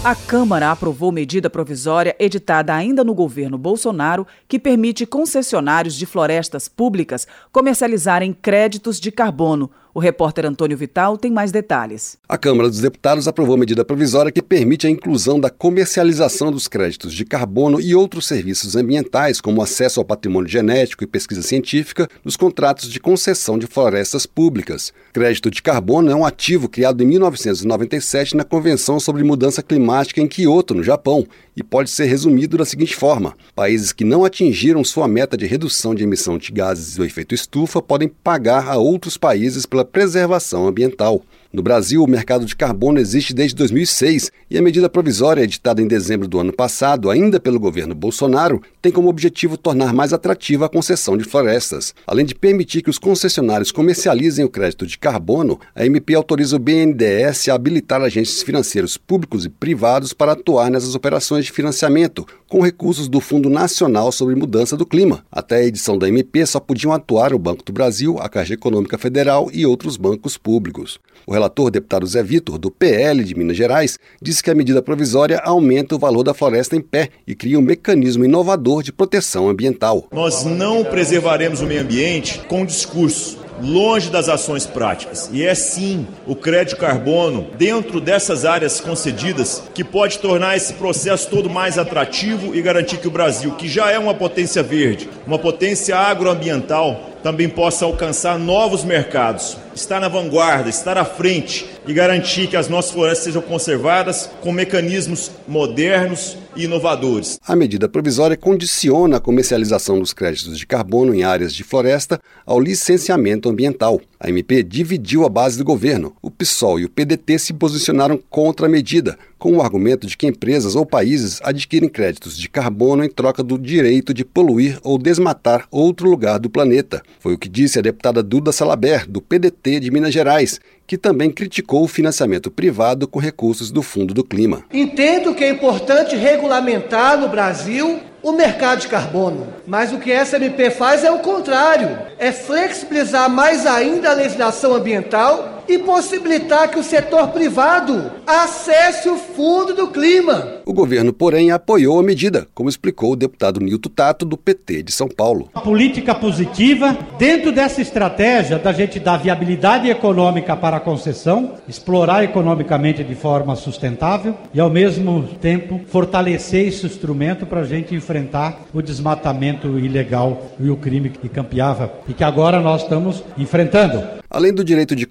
A 0.01 0.15
Câmara 0.15 0.71
aprovou 0.71 1.11
medida 1.11 1.49
provisória 1.49 2.15
editada 2.17 2.73
ainda 2.73 3.03
no 3.03 3.13
governo 3.13 3.57
Bolsonaro 3.57 4.25
que 4.47 4.57
permite 4.57 5.05
concessionários 5.05 5.93
de 5.93 6.05
florestas 6.05 6.69
públicas 6.69 7.27
comercializarem 7.51 8.31
créditos 8.31 8.97
de 8.97 9.11
carbono. 9.11 9.69
O 9.99 10.01
repórter 10.01 10.45
Antônio 10.45 10.77
Vital 10.77 11.17
tem 11.17 11.29
mais 11.29 11.51
detalhes. 11.51 12.17
A 12.29 12.37
Câmara 12.37 12.69
dos 12.69 12.79
Deputados 12.79 13.27
aprovou 13.27 13.57
medida 13.57 13.83
provisória 13.83 14.31
que 14.31 14.41
permite 14.41 14.87
a 14.87 14.89
inclusão 14.89 15.37
da 15.37 15.49
comercialização 15.49 16.53
dos 16.53 16.69
créditos 16.69 17.13
de 17.13 17.25
carbono 17.25 17.81
e 17.81 17.93
outros 17.93 18.25
serviços 18.25 18.77
ambientais, 18.77 19.41
como 19.41 19.61
acesso 19.61 19.99
ao 19.99 20.05
patrimônio 20.05 20.47
genético 20.47 21.03
e 21.03 21.07
pesquisa 21.07 21.41
científica, 21.41 22.07
nos 22.23 22.37
contratos 22.37 22.89
de 22.89 22.97
concessão 22.97 23.59
de 23.59 23.67
florestas 23.67 24.25
públicas. 24.25 24.93
Crédito 25.11 25.51
de 25.51 25.61
carbono 25.61 26.09
é 26.09 26.15
um 26.15 26.25
ativo 26.25 26.69
criado 26.69 27.03
em 27.03 27.07
1997 27.07 28.37
na 28.37 28.45
Convenção 28.45 29.01
sobre 29.01 29.21
Mudança 29.21 29.61
Climática 29.61 30.21
em 30.21 30.29
Kyoto, 30.29 30.75
no 30.75 30.81
Japão, 30.81 31.27
e 31.57 31.63
pode 31.63 31.89
ser 31.89 32.05
resumido 32.05 32.57
da 32.57 32.63
seguinte 32.63 32.95
forma: 32.95 33.35
países 33.53 33.91
que 33.91 34.05
não 34.05 34.23
atingiram 34.23 34.81
sua 34.81 35.09
meta 35.09 35.35
de 35.35 35.45
redução 35.45 35.93
de 35.93 36.03
emissão 36.03 36.37
de 36.37 36.53
gases 36.53 36.95
do 36.95 37.03
efeito 37.03 37.35
estufa 37.35 37.81
podem 37.81 38.07
pagar 38.07 38.69
a 38.69 38.77
outros 38.77 39.17
países 39.17 39.65
pela 39.65 39.88
preservação 39.91 40.67
ambiental. 40.67 41.21
No 41.51 41.63
Brasil, 41.63 42.03
o 42.03 42.07
mercado 42.07 42.45
de 42.45 42.55
carbono 42.55 42.99
existe 42.99 43.33
desde 43.33 43.55
2006 43.55 44.31
e 44.51 44.57
a 44.59 44.61
medida 44.61 44.87
provisória 44.87 45.41
editada 45.41 45.81
em 45.81 45.87
dezembro 45.87 46.27
do 46.27 46.39
ano 46.39 46.53
passado, 46.53 47.09
ainda 47.09 47.39
pelo 47.39 47.59
governo 47.59 47.95
Bolsonaro, 47.95 48.61
tem 48.79 48.91
como 48.91 49.09
objetivo 49.09 49.57
tornar 49.57 49.91
mais 49.91 50.13
atrativa 50.13 50.67
a 50.67 50.69
concessão 50.69 51.17
de 51.17 51.23
florestas. 51.23 51.95
Além 52.05 52.23
de 52.23 52.35
permitir 52.35 52.83
que 52.83 52.89
os 52.91 52.99
concessionários 52.99 53.71
comercializem 53.71 54.45
o 54.45 54.49
crédito 54.49 54.85
de 54.85 54.99
carbono, 54.99 55.59
a 55.73 55.83
MP 55.83 56.13
autoriza 56.13 56.55
o 56.55 56.59
BNDES 56.59 57.49
a 57.49 57.55
habilitar 57.55 57.99
agentes 57.99 58.43
financeiros 58.43 58.95
públicos 58.95 59.43
e 59.43 59.49
privados 59.49 60.13
para 60.13 60.33
atuar 60.33 60.69
nessas 60.69 60.93
operações 60.93 61.45
de 61.45 61.51
financiamento, 61.51 62.27
com 62.47 62.61
recursos 62.61 63.07
do 63.07 63.19
Fundo 63.19 63.49
Nacional 63.49 64.11
sobre 64.11 64.35
Mudança 64.35 64.77
do 64.77 64.85
Clima. 64.85 65.25
Até 65.31 65.55
a 65.55 65.65
edição 65.65 65.97
da 65.97 66.07
MP 66.07 66.45
só 66.45 66.59
podiam 66.59 66.93
atuar 66.93 67.33
o 67.33 67.39
Banco 67.39 67.63
do 67.63 67.73
Brasil, 67.73 68.19
a 68.19 68.29
Caixa 68.29 68.53
Econômica 68.53 68.99
Federal 68.99 69.49
e 69.51 69.65
outros 69.65 69.97
bancos 69.97 70.37
públicos. 70.37 70.99
O 71.25 71.38
relator, 71.39 71.71
deputado 71.71 72.05
Zé 72.05 72.21
Vitor, 72.21 72.57
do 72.57 72.69
PL 72.69 73.23
de 73.23 73.33
Minas 73.33 73.55
Gerais, 73.55 73.97
disse 74.21 74.43
que 74.43 74.51
a 74.51 74.55
medida 74.55 74.81
provisória 74.81 75.39
aumenta 75.43 75.95
o 75.95 75.99
valor 75.99 76.23
da 76.23 76.33
floresta 76.33 76.75
em 76.75 76.81
pé 76.81 77.09
e 77.25 77.33
cria 77.33 77.57
um 77.57 77.61
mecanismo 77.61 78.25
inovador 78.25 78.83
de 78.83 78.91
proteção 78.91 79.49
ambiental. 79.49 80.05
Nós 80.11 80.43
não 80.43 80.83
preservaremos 80.83 81.61
o 81.61 81.65
meio 81.65 81.81
ambiente 81.81 82.39
com 82.47 82.65
discurso 82.65 83.48
longe 83.61 84.09
das 84.09 84.29
ações 84.29 84.65
práticas. 84.65 85.29
E 85.31 85.45
é 85.45 85.53
sim 85.55 86.07
o 86.25 86.35
crédito 86.35 86.77
carbono, 86.77 87.47
dentro 87.57 87.99
dessas 87.99 88.45
áreas 88.45 88.79
concedidas, 88.79 89.63
que 89.73 89.83
pode 89.83 90.19
tornar 90.19 90.55
esse 90.55 90.73
processo 90.73 91.29
todo 91.29 91.49
mais 91.49 91.77
atrativo 91.77 92.55
e 92.55 92.61
garantir 92.61 92.97
que 92.97 93.07
o 93.07 93.11
Brasil, 93.11 93.51
que 93.51 93.67
já 93.67 93.91
é 93.91 93.99
uma 93.99 94.13
potência 94.13 94.63
verde, 94.63 95.09
uma 95.25 95.39
potência 95.39 95.97
agroambiental, 95.97 97.09
também 97.23 97.49
possa 97.49 97.85
alcançar 97.85 98.39
novos 98.39 98.83
mercados, 98.83 99.57
estar 99.75 99.99
na 99.99 100.07
vanguarda, 100.07 100.69
estar 100.69 100.97
à 100.97 101.05
frente 101.05 101.65
e 101.89 101.93
garantir 101.93 102.45
que 102.45 102.55
as 102.55 102.69
nossas 102.69 102.91
florestas 102.91 103.23
sejam 103.23 103.41
conservadas 103.41 104.29
com 104.41 104.51
mecanismos 104.51 105.31
modernos 105.47 106.37
e 106.55 106.65
inovadores. 106.65 107.39
A 107.43 107.55
medida 107.55 107.89
provisória 107.89 108.37
condiciona 108.37 109.17
a 109.17 109.19
comercialização 109.19 109.99
dos 109.99 110.13
créditos 110.13 110.59
de 110.59 110.67
carbono 110.67 111.15
em 111.15 111.23
áreas 111.23 111.51
de 111.51 111.63
floresta 111.63 112.21
ao 112.45 112.59
licenciamento 112.59 113.49
ambiental. 113.49 113.99
A 114.21 114.27
MP 114.27 114.61
dividiu 114.63 115.25
a 115.25 115.29
base 115.29 115.57
do 115.57 115.63
governo. 115.63 116.13
O 116.21 116.29
PSOL 116.29 116.77
e 116.77 116.83
o 116.83 116.89
PDT 116.89 117.39
se 117.39 117.53
posicionaram 117.53 118.19
contra 118.29 118.65
a 118.65 118.69
medida, 118.69 119.17
com 119.37 119.53
o 119.53 119.61
argumento 119.61 120.05
de 120.05 120.17
que 120.17 120.27
empresas 120.27 120.75
ou 120.75 120.85
países 120.85 121.39
adquirem 121.41 121.87
créditos 121.87 122.37
de 122.37 122.49
carbono 122.49 123.05
em 123.05 123.09
troca 123.09 123.41
do 123.41 123.57
direito 123.57 124.13
de 124.13 124.25
poluir 124.25 124.77
ou 124.83 124.97
desmatar 124.97 125.65
outro 125.71 126.09
lugar 126.09 126.37
do 126.37 126.49
planeta. 126.49 127.01
Foi 127.21 127.33
o 127.33 127.37
que 127.37 127.47
disse 127.47 127.79
a 127.79 127.81
deputada 127.81 128.21
Duda 128.21 128.51
Salaber, 128.51 129.09
do 129.09 129.21
PDT 129.21 129.79
de 129.79 129.89
Minas 129.89 130.13
Gerais, 130.13 130.59
que 130.85 130.97
também 130.97 131.31
criticou 131.31 131.85
o 131.85 131.87
financiamento 131.87 132.51
privado 132.51 133.07
com 133.07 133.19
recursos 133.19 133.71
do 133.71 133.81
Fundo 133.81 134.13
do 134.13 134.25
Clima. 134.25 134.65
Entendo 134.73 135.33
que 135.33 135.45
é 135.45 135.49
importante 135.49 136.17
regulamentar 136.17 137.17
no 137.17 137.29
Brasil 137.29 138.01
o 138.21 138.31
mercado 138.31 138.81
de 138.81 138.87
carbono. 138.87 139.47
Mas 139.65 139.91
o 139.91 139.99
que 139.99 140.11
essa 140.11 140.37
MP 140.37 140.69
faz 140.71 141.03
é 141.03 141.11
o 141.11 141.19
contrário: 141.19 141.97
é 142.17 142.31
flexibilizar 142.31 143.29
mais 143.29 143.65
ainda 143.65 144.11
a 144.11 144.13
legislação 144.13 144.73
ambiental 144.73 145.58
e 145.69 145.77
possibilitar 145.77 146.69
que 146.69 146.79
o 146.79 146.83
setor 146.83 147.27
privado 147.27 148.11
acesse 148.25 149.07
o 149.07 149.15
fundo 149.15 149.73
do 149.73 149.87
clima. 149.87 150.61
O 150.65 150.73
governo, 150.73 151.13
porém, 151.13 151.51
apoiou 151.51 151.99
a 151.99 152.03
medida, 152.03 152.47
como 152.55 152.69
explicou 152.69 153.11
o 153.13 153.15
deputado 153.15 153.59
Nilton 153.59 153.89
Tato, 153.89 154.25
do 154.25 154.35
PT 154.35 154.81
de 154.81 154.91
São 154.91 155.07
Paulo. 155.07 155.49
A 155.53 155.61
política 155.61 156.15
positiva, 156.15 156.97
dentro 157.19 157.51
dessa 157.51 157.81
estratégia 157.81 158.57
da 158.57 158.73
gente 158.73 158.99
dar 158.99 159.17
viabilidade 159.17 159.89
econômica 159.89 160.55
para 160.55 160.77
a 160.77 160.79
concessão, 160.79 161.53
explorar 161.67 162.23
economicamente 162.23 163.03
de 163.03 163.13
forma 163.13 163.55
sustentável 163.55 164.35
e, 164.53 164.59
ao 164.59 164.69
mesmo 164.69 165.23
tempo, 165.39 165.81
fortalecer 165.87 166.67
esse 166.67 166.85
instrumento 166.85 167.45
para 167.45 167.61
a 167.61 167.65
gente 167.65 167.93
enfrentar 167.93 168.61
o 168.73 168.81
desmatamento 168.81 169.77
ilegal 169.77 170.51
e 170.59 170.69
o 170.69 170.77
crime 170.77 171.09
que 171.09 171.29
campeava 171.29 171.91
e 172.07 172.13
que 172.13 172.23
agora 172.23 172.59
nós 172.59 172.83
estamos 172.83 173.23
enfrentando. 173.37 174.19
Além 174.29 174.53
do 174.53 174.63
direito 174.63 174.95
de 174.95 175.07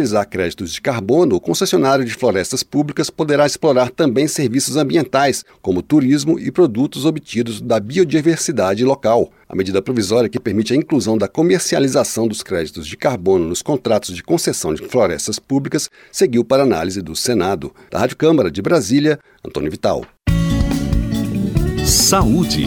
comercializar 0.00 0.28
créditos 0.28 0.72
de 0.72 0.80
carbono, 0.80 1.36
o 1.36 1.40
concessionário 1.40 2.04
de 2.04 2.14
florestas 2.14 2.62
públicas 2.62 3.10
poderá 3.10 3.46
explorar 3.46 3.90
também 3.90 4.26
serviços 4.26 4.76
ambientais, 4.76 5.44
como 5.60 5.82
turismo 5.82 6.38
e 6.38 6.50
produtos 6.50 7.04
obtidos 7.04 7.60
da 7.60 7.78
biodiversidade 7.78 8.84
local. 8.84 9.30
A 9.48 9.54
medida 9.54 9.82
provisória 9.82 10.28
que 10.28 10.40
permite 10.40 10.72
a 10.72 10.76
inclusão 10.76 11.18
da 11.18 11.28
comercialização 11.28 12.26
dos 12.26 12.42
créditos 12.42 12.86
de 12.86 12.96
carbono 12.96 13.46
nos 13.46 13.62
contratos 13.62 14.14
de 14.14 14.22
concessão 14.22 14.72
de 14.72 14.86
florestas 14.86 15.38
públicas 15.38 15.90
seguiu 16.10 16.44
para 16.44 16.62
análise 16.62 17.02
do 17.02 17.14
Senado. 17.14 17.72
Da 17.90 17.98
Rádio 17.98 18.16
Câmara 18.16 18.50
de 18.50 18.62
Brasília, 18.62 19.18
Antônio 19.44 19.70
Vital. 19.70 20.04
Saúde. 21.84 22.66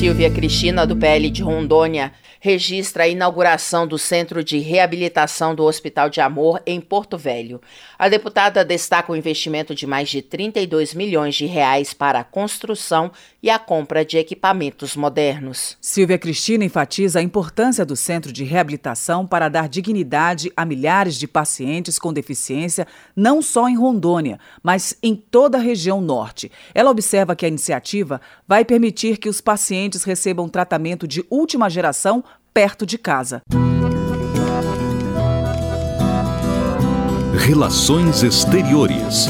Silvia 0.00 0.30
Cristina, 0.30 0.86
do 0.86 0.96
PL 0.96 1.28
de 1.28 1.42
Rondônia, 1.42 2.10
registra 2.40 3.04
a 3.04 3.08
inauguração 3.08 3.86
do 3.86 3.98
Centro 3.98 4.42
de 4.42 4.58
Reabilitação 4.58 5.54
do 5.54 5.62
Hospital 5.62 6.08
de 6.08 6.22
Amor 6.22 6.62
em 6.66 6.80
Porto 6.80 7.18
Velho. 7.18 7.60
A 7.98 8.08
deputada 8.08 8.64
destaca 8.64 9.12
o 9.12 9.16
investimento 9.16 9.74
de 9.74 9.86
mais 9.86 10.08
de 10.08 10.22
32 10.22 10.94
milhões 10.94 11.34
de 11.34 11.44
reais 11.44 11.92
para 11.92 12.20
a 12.20 12.24
construção 12.24 13.12
e 13.42 13.50
a 13.50 13.58
compra 13.58 14.02
de 14.02 14.16
equipamentos 14.16 14.96
modernos. 14.96 15.76
Silvia 15.82 16.16
Cristina 16.16 16.64
enfatiza 16.64 17.18
a 17.18 17.22
importância 17.22 17.84
do 17.84 17.94
Centro 17.94 18.32
de 18.32 18.42
Reabilitação 18.42 19.26
para 19.26 19.50
dar 19.50 19.68
dignidade 19.68 20.50
a 20.56 20.64
milhares 20.64 21.18
de 21.18 21.28
pacientes 21.28 21.98
com 21.98 22.10
deficiência, 22.10 22.86
não 23.14 23.42
só 23.42 23.68
em 23.68 23.76
Rondônia, 23.76 24.40
mas 24.62 24.96
em 25.02 25.14
toda 25.14 25.58
a 25.58 25.60
região 25.60 26.00
norte. 26.00 26.50
Ela 26.74 26.90
observa 26.90 27.36
que 27.36 27.44
a 27.44 27.48
iniciativa 27.48 28.18
vai 28.48 28.64
permitir 28.64 29.18
que 29.18 29.28
os 29.28 29.42
pacientes 29.42 29.89
recebam 30.04 30.48
tratamento 30.48 31.06
de 31.06 31.24
última 31.30 31.68
geração 31.68 32.22
perto 32.52 32.84
de 32.84 32.98
casa. 32.98 33.42
Relações 37.38 38.22
Exteriores. 38.22 39.26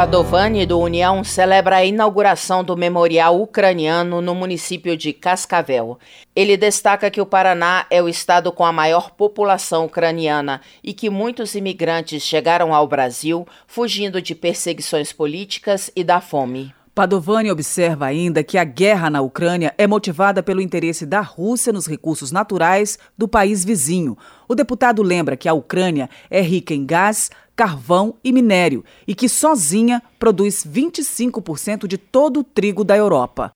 Padovani 0.00 0.64
do 0.64 0.78
União 0.78 1.22
celebra 1.22 1.76
a 1.76 1.84
inauguração 1.84 2.64
do 2.64 2.74
memorial 2.74 3.38
ucraniano 3.38 4.22
no 4.22 4.34
município 4.34 4.96
de 4.96 5.12
Cascavel. 5.12 5.98
Ele 6.34 6.56
destaca 6.56 7.10
que 7.10 7.20
o 7.20 7.26
Paraná 7.26 7.84
é 7.90 8.02
o 8.02 8.08
estado 8.08 8.50
com 8.50 8.64
a 8.64 8.72
maior 8.72 9.10
população 9.10 9.84
ucraniana 9.84 10.62
e 10.82 10.94
que 10.94 11.10
muitos 11.10 11.54
imigrantes 11.54 12.22
chegaram 12.22 12.74
ao 12.74 12.88
Brasil 12.88 13.46
fugindo 13.66 14.22
de 14.22 14.34
perseguições 14.34 15.12
políticas 15.12 15.90
e 15.94 16.02
da 16.02 16.20
fome. 16.20 16.72
Padovani 17.00 17.50
observa 17.50 18.04
ainda 18.04 18.44
que 18.44 18.58
a 18.58 18.62
guerra 18.62 19.08
na 19.08 19.22
Ucrânia 19.22 19.72
é 19.78 19.86
motivada 19.86 20.42
pelo 20.42 20.60
interesse 20.60 21.06
da 21.06 21.22
Rússia 21.22 21.72
nos 21.72 21.86
recursos 21.86 22.30
naturais 22.30 22.98
do 23.16 23.26
país 23.26 23.64
vizinho. 23.64 24.18
O 24.46 24.54
deputado 24.54 25.02
lembra 25.02 25.34
que 25.34 25.48
a 25.48 25.54
Ucrânia 25.54 26.10
é 26.30 26.42
rica 26.42 26.74
em 26.74 26.84
gás, 26.84 27.30
carvão 27.56 28.16
e 28.22 28.30
minério 28.30 28.84
e 29.08 29.14
que 29.14 29.30
sozinha 29.30 30.02
produz 30.18 30.62
25% 30.62 31.86
de 31.86 31.96
todo 31.96 32.40
o 32.40 32.44
trigo 32.44 32.84
da 32.84 32.98
Europa. 32.98 33.50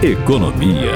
Economia. 0.00 0.92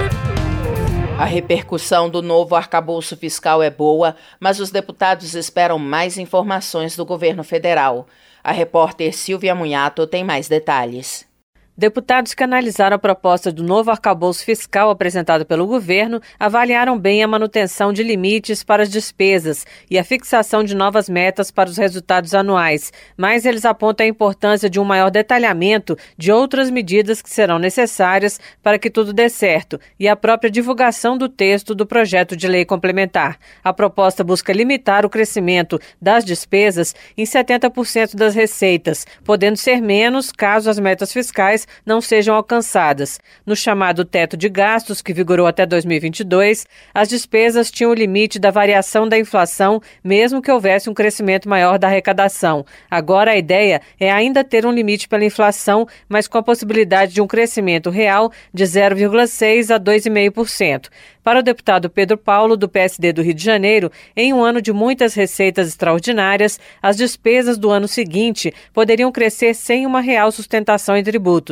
A 1.18 1.24
repercussão 1.24 2.08
do 2.08 2.22
novo 2.22 2.54
arcabouço 2.54 3.16
fiscal 3.16 3.60
é 3.64 3.70
boa, 3.70 4.14
mas 4.38 4.60
os 4.60 4.70
deputados 4.70 5.34
esperam 5.34 5.76
mais 5.76 6.18
informações 6.18 6.96
do 6.96 7.04
governo 7.04 7.42
federal. 7.42 8.06
A 8.44 8.52
repórter 8.52 9.12
Silvia 9.12 9.54
Munhato 9.54 10.06
tem 10.06 10.24
mais 10.24 10.48
detalhes. 10.48 11.26
Deputados 11.74 12.34
que 12.34 12.44
analisaram 12.44 12.96
a 12.96 12.98
proposta 12.98 13.50
do 13.50 13.62
novo 13.62 13.90
arcabouço 13.90 14.44
fiscal 14.44 14.90
apresentado 14.90 15.46
pelo 15.46 15.66
governo 15.66 16.20
avaliaram 16.38 16.98
bem 16.98 17.22
a 17.22 17.26
manutenção 17.26 17.94
de 17.94 18.02
limites 18.02 18.62
para 18.62 18.82
as 18.82 18.90
despesas 18.90 19.64
e 19.90 19.98
a 19.98 20.04
fixação 20.04 20.62
de 20.62 20.76
novas 20.76 21.08
metas 21.08 21.50
para 21.50 21.70
os 21.70 21.78
resultados 21.78 22.34
anuais, 22.34 22.92
mas 23.16 23.46
eles 23.46 23.64
apontam 23.64 24.04
a 24.04 24.08
importância 24.08 24.68
de 24.68 24.78
um 24.78 24.84
maior 24.84 25.10
detalhamento 25.10 25.96
de 26.18 26.30
outras 26.30 26.68
medidas 26.68 27.22
que 27.22 27.30
serão 27.30 27.58
necessárias 27.58 28.38
para 28.62 28.78
que 28.78 28.90
tudo 28.90 29.14
dê 29.14 29.30
certo 29.30 29.80
e 29.98 30.06
a 30.06 30.14
própria 30.14 30.50
divulgação 30.50 31.16
do 31.16 31.26
texto 31.26 31.74
do 31.74 31.86
projeto 31.86 32.36
de 32.36 32.46
lei 32.48 32.66
complementar. 32.66 33.38
A 33.64 33.72
proposta 33.72 34.22
busca 34.22 34.52
limitar 34.52 35.06
o 35.06 35.10
crescimento 35.10 35.80
das 35.98 36.22
despesas 36.22 36.94
em 37.16 37.24
70% 37.24 38.14
das 38.14 38.34
receitas, 38.34 39.06
podendo 39.24 39.56
ser 39.56 39.80
menos 39.80 40.30
caso 40.30 40.68
as 40.68 40.78
metas 40.78 41.10
fiscais 41.10 41.61
não 41.84 42.00
sejam 42.00 42.34
alcançadas. 42.34 43.20
No 43.44 43.56
chamado 43.56 44.04
teto 44.04 44.36
de 44.36 44.48
gastos, 44.48 45.02
que 45.02 45.12
vigorou 45.12 45.46
até 45.46 45.64
2022, 45.66 46.66
as 46.94 47.08
despesas 47.08 47.70
tinham 47.70 47.90
o 47.90 47.94
limite 47.94 48.38
da 48.38 48.50
variação 48.50 49.08
da 49.08 49.18
inflação, 49.18 49.80
mesmo 50.02 50.42
que 50.42 50.50
houvesse 50.50 50.88
um 50.88 50.94
crescimento 50.94 51.48
maior 51.48 51.78
da 51.78 51.88
arrecadação. 51.88 52.64
Agora 52.90 53.32
a 53.32 53.36
ideia 53.36 53.80
é 53.98 54.10
ainda 54.10 54.44
ter 54.44 54.66
um 54.66 54.72
limite 54.72 55.08
pela 55.08 55.24
inflação, 55.24 55.86
mas 56.08 56.28
com 56.28 56.38
a 56.38 56.42
possibilidade 56.42 57.12
de 57.12 57.20
um 57.20 57.26
crescimento 57.26 57.90
real 57.90 58.32
de 58.52 58.64
0,6% 58.64 59.74
a 59.74 59.80
2,5%. 59.80 60.88
Para 61.22 61.38
o 61.38 61.42
deputado 61.42 61.88
Pedro 61.88 62.18
Paulo, 62.18 62.56
do 62.56 62.68
PSD 62.68 63.12
do 63.12 63.22
Rio 63.22 63.34
de 63.34 63.44
Janeiro, 63.44 63.92
em 64.16 64.32
um 64.32 64.42
ano 64.42 64.60
de 64.60 64.72
muitas 64.72 65.14
receitas 65.14 65.68
extraordinárias, 65.68 66.58
as 66.82 66.96
despesas 66.96 67.56
do 67.56 67.70
ano 67.70 67.86
seguinte 67.86 68.52
poderiam 68.72 69.12
crescer 69.12 69.54
sem 69.54 69.86
uma 69.86 70.00
real 70.00 70.32
sustentação 70.32 70.96
em 70.96 71.04
tributos. 71.04 71.51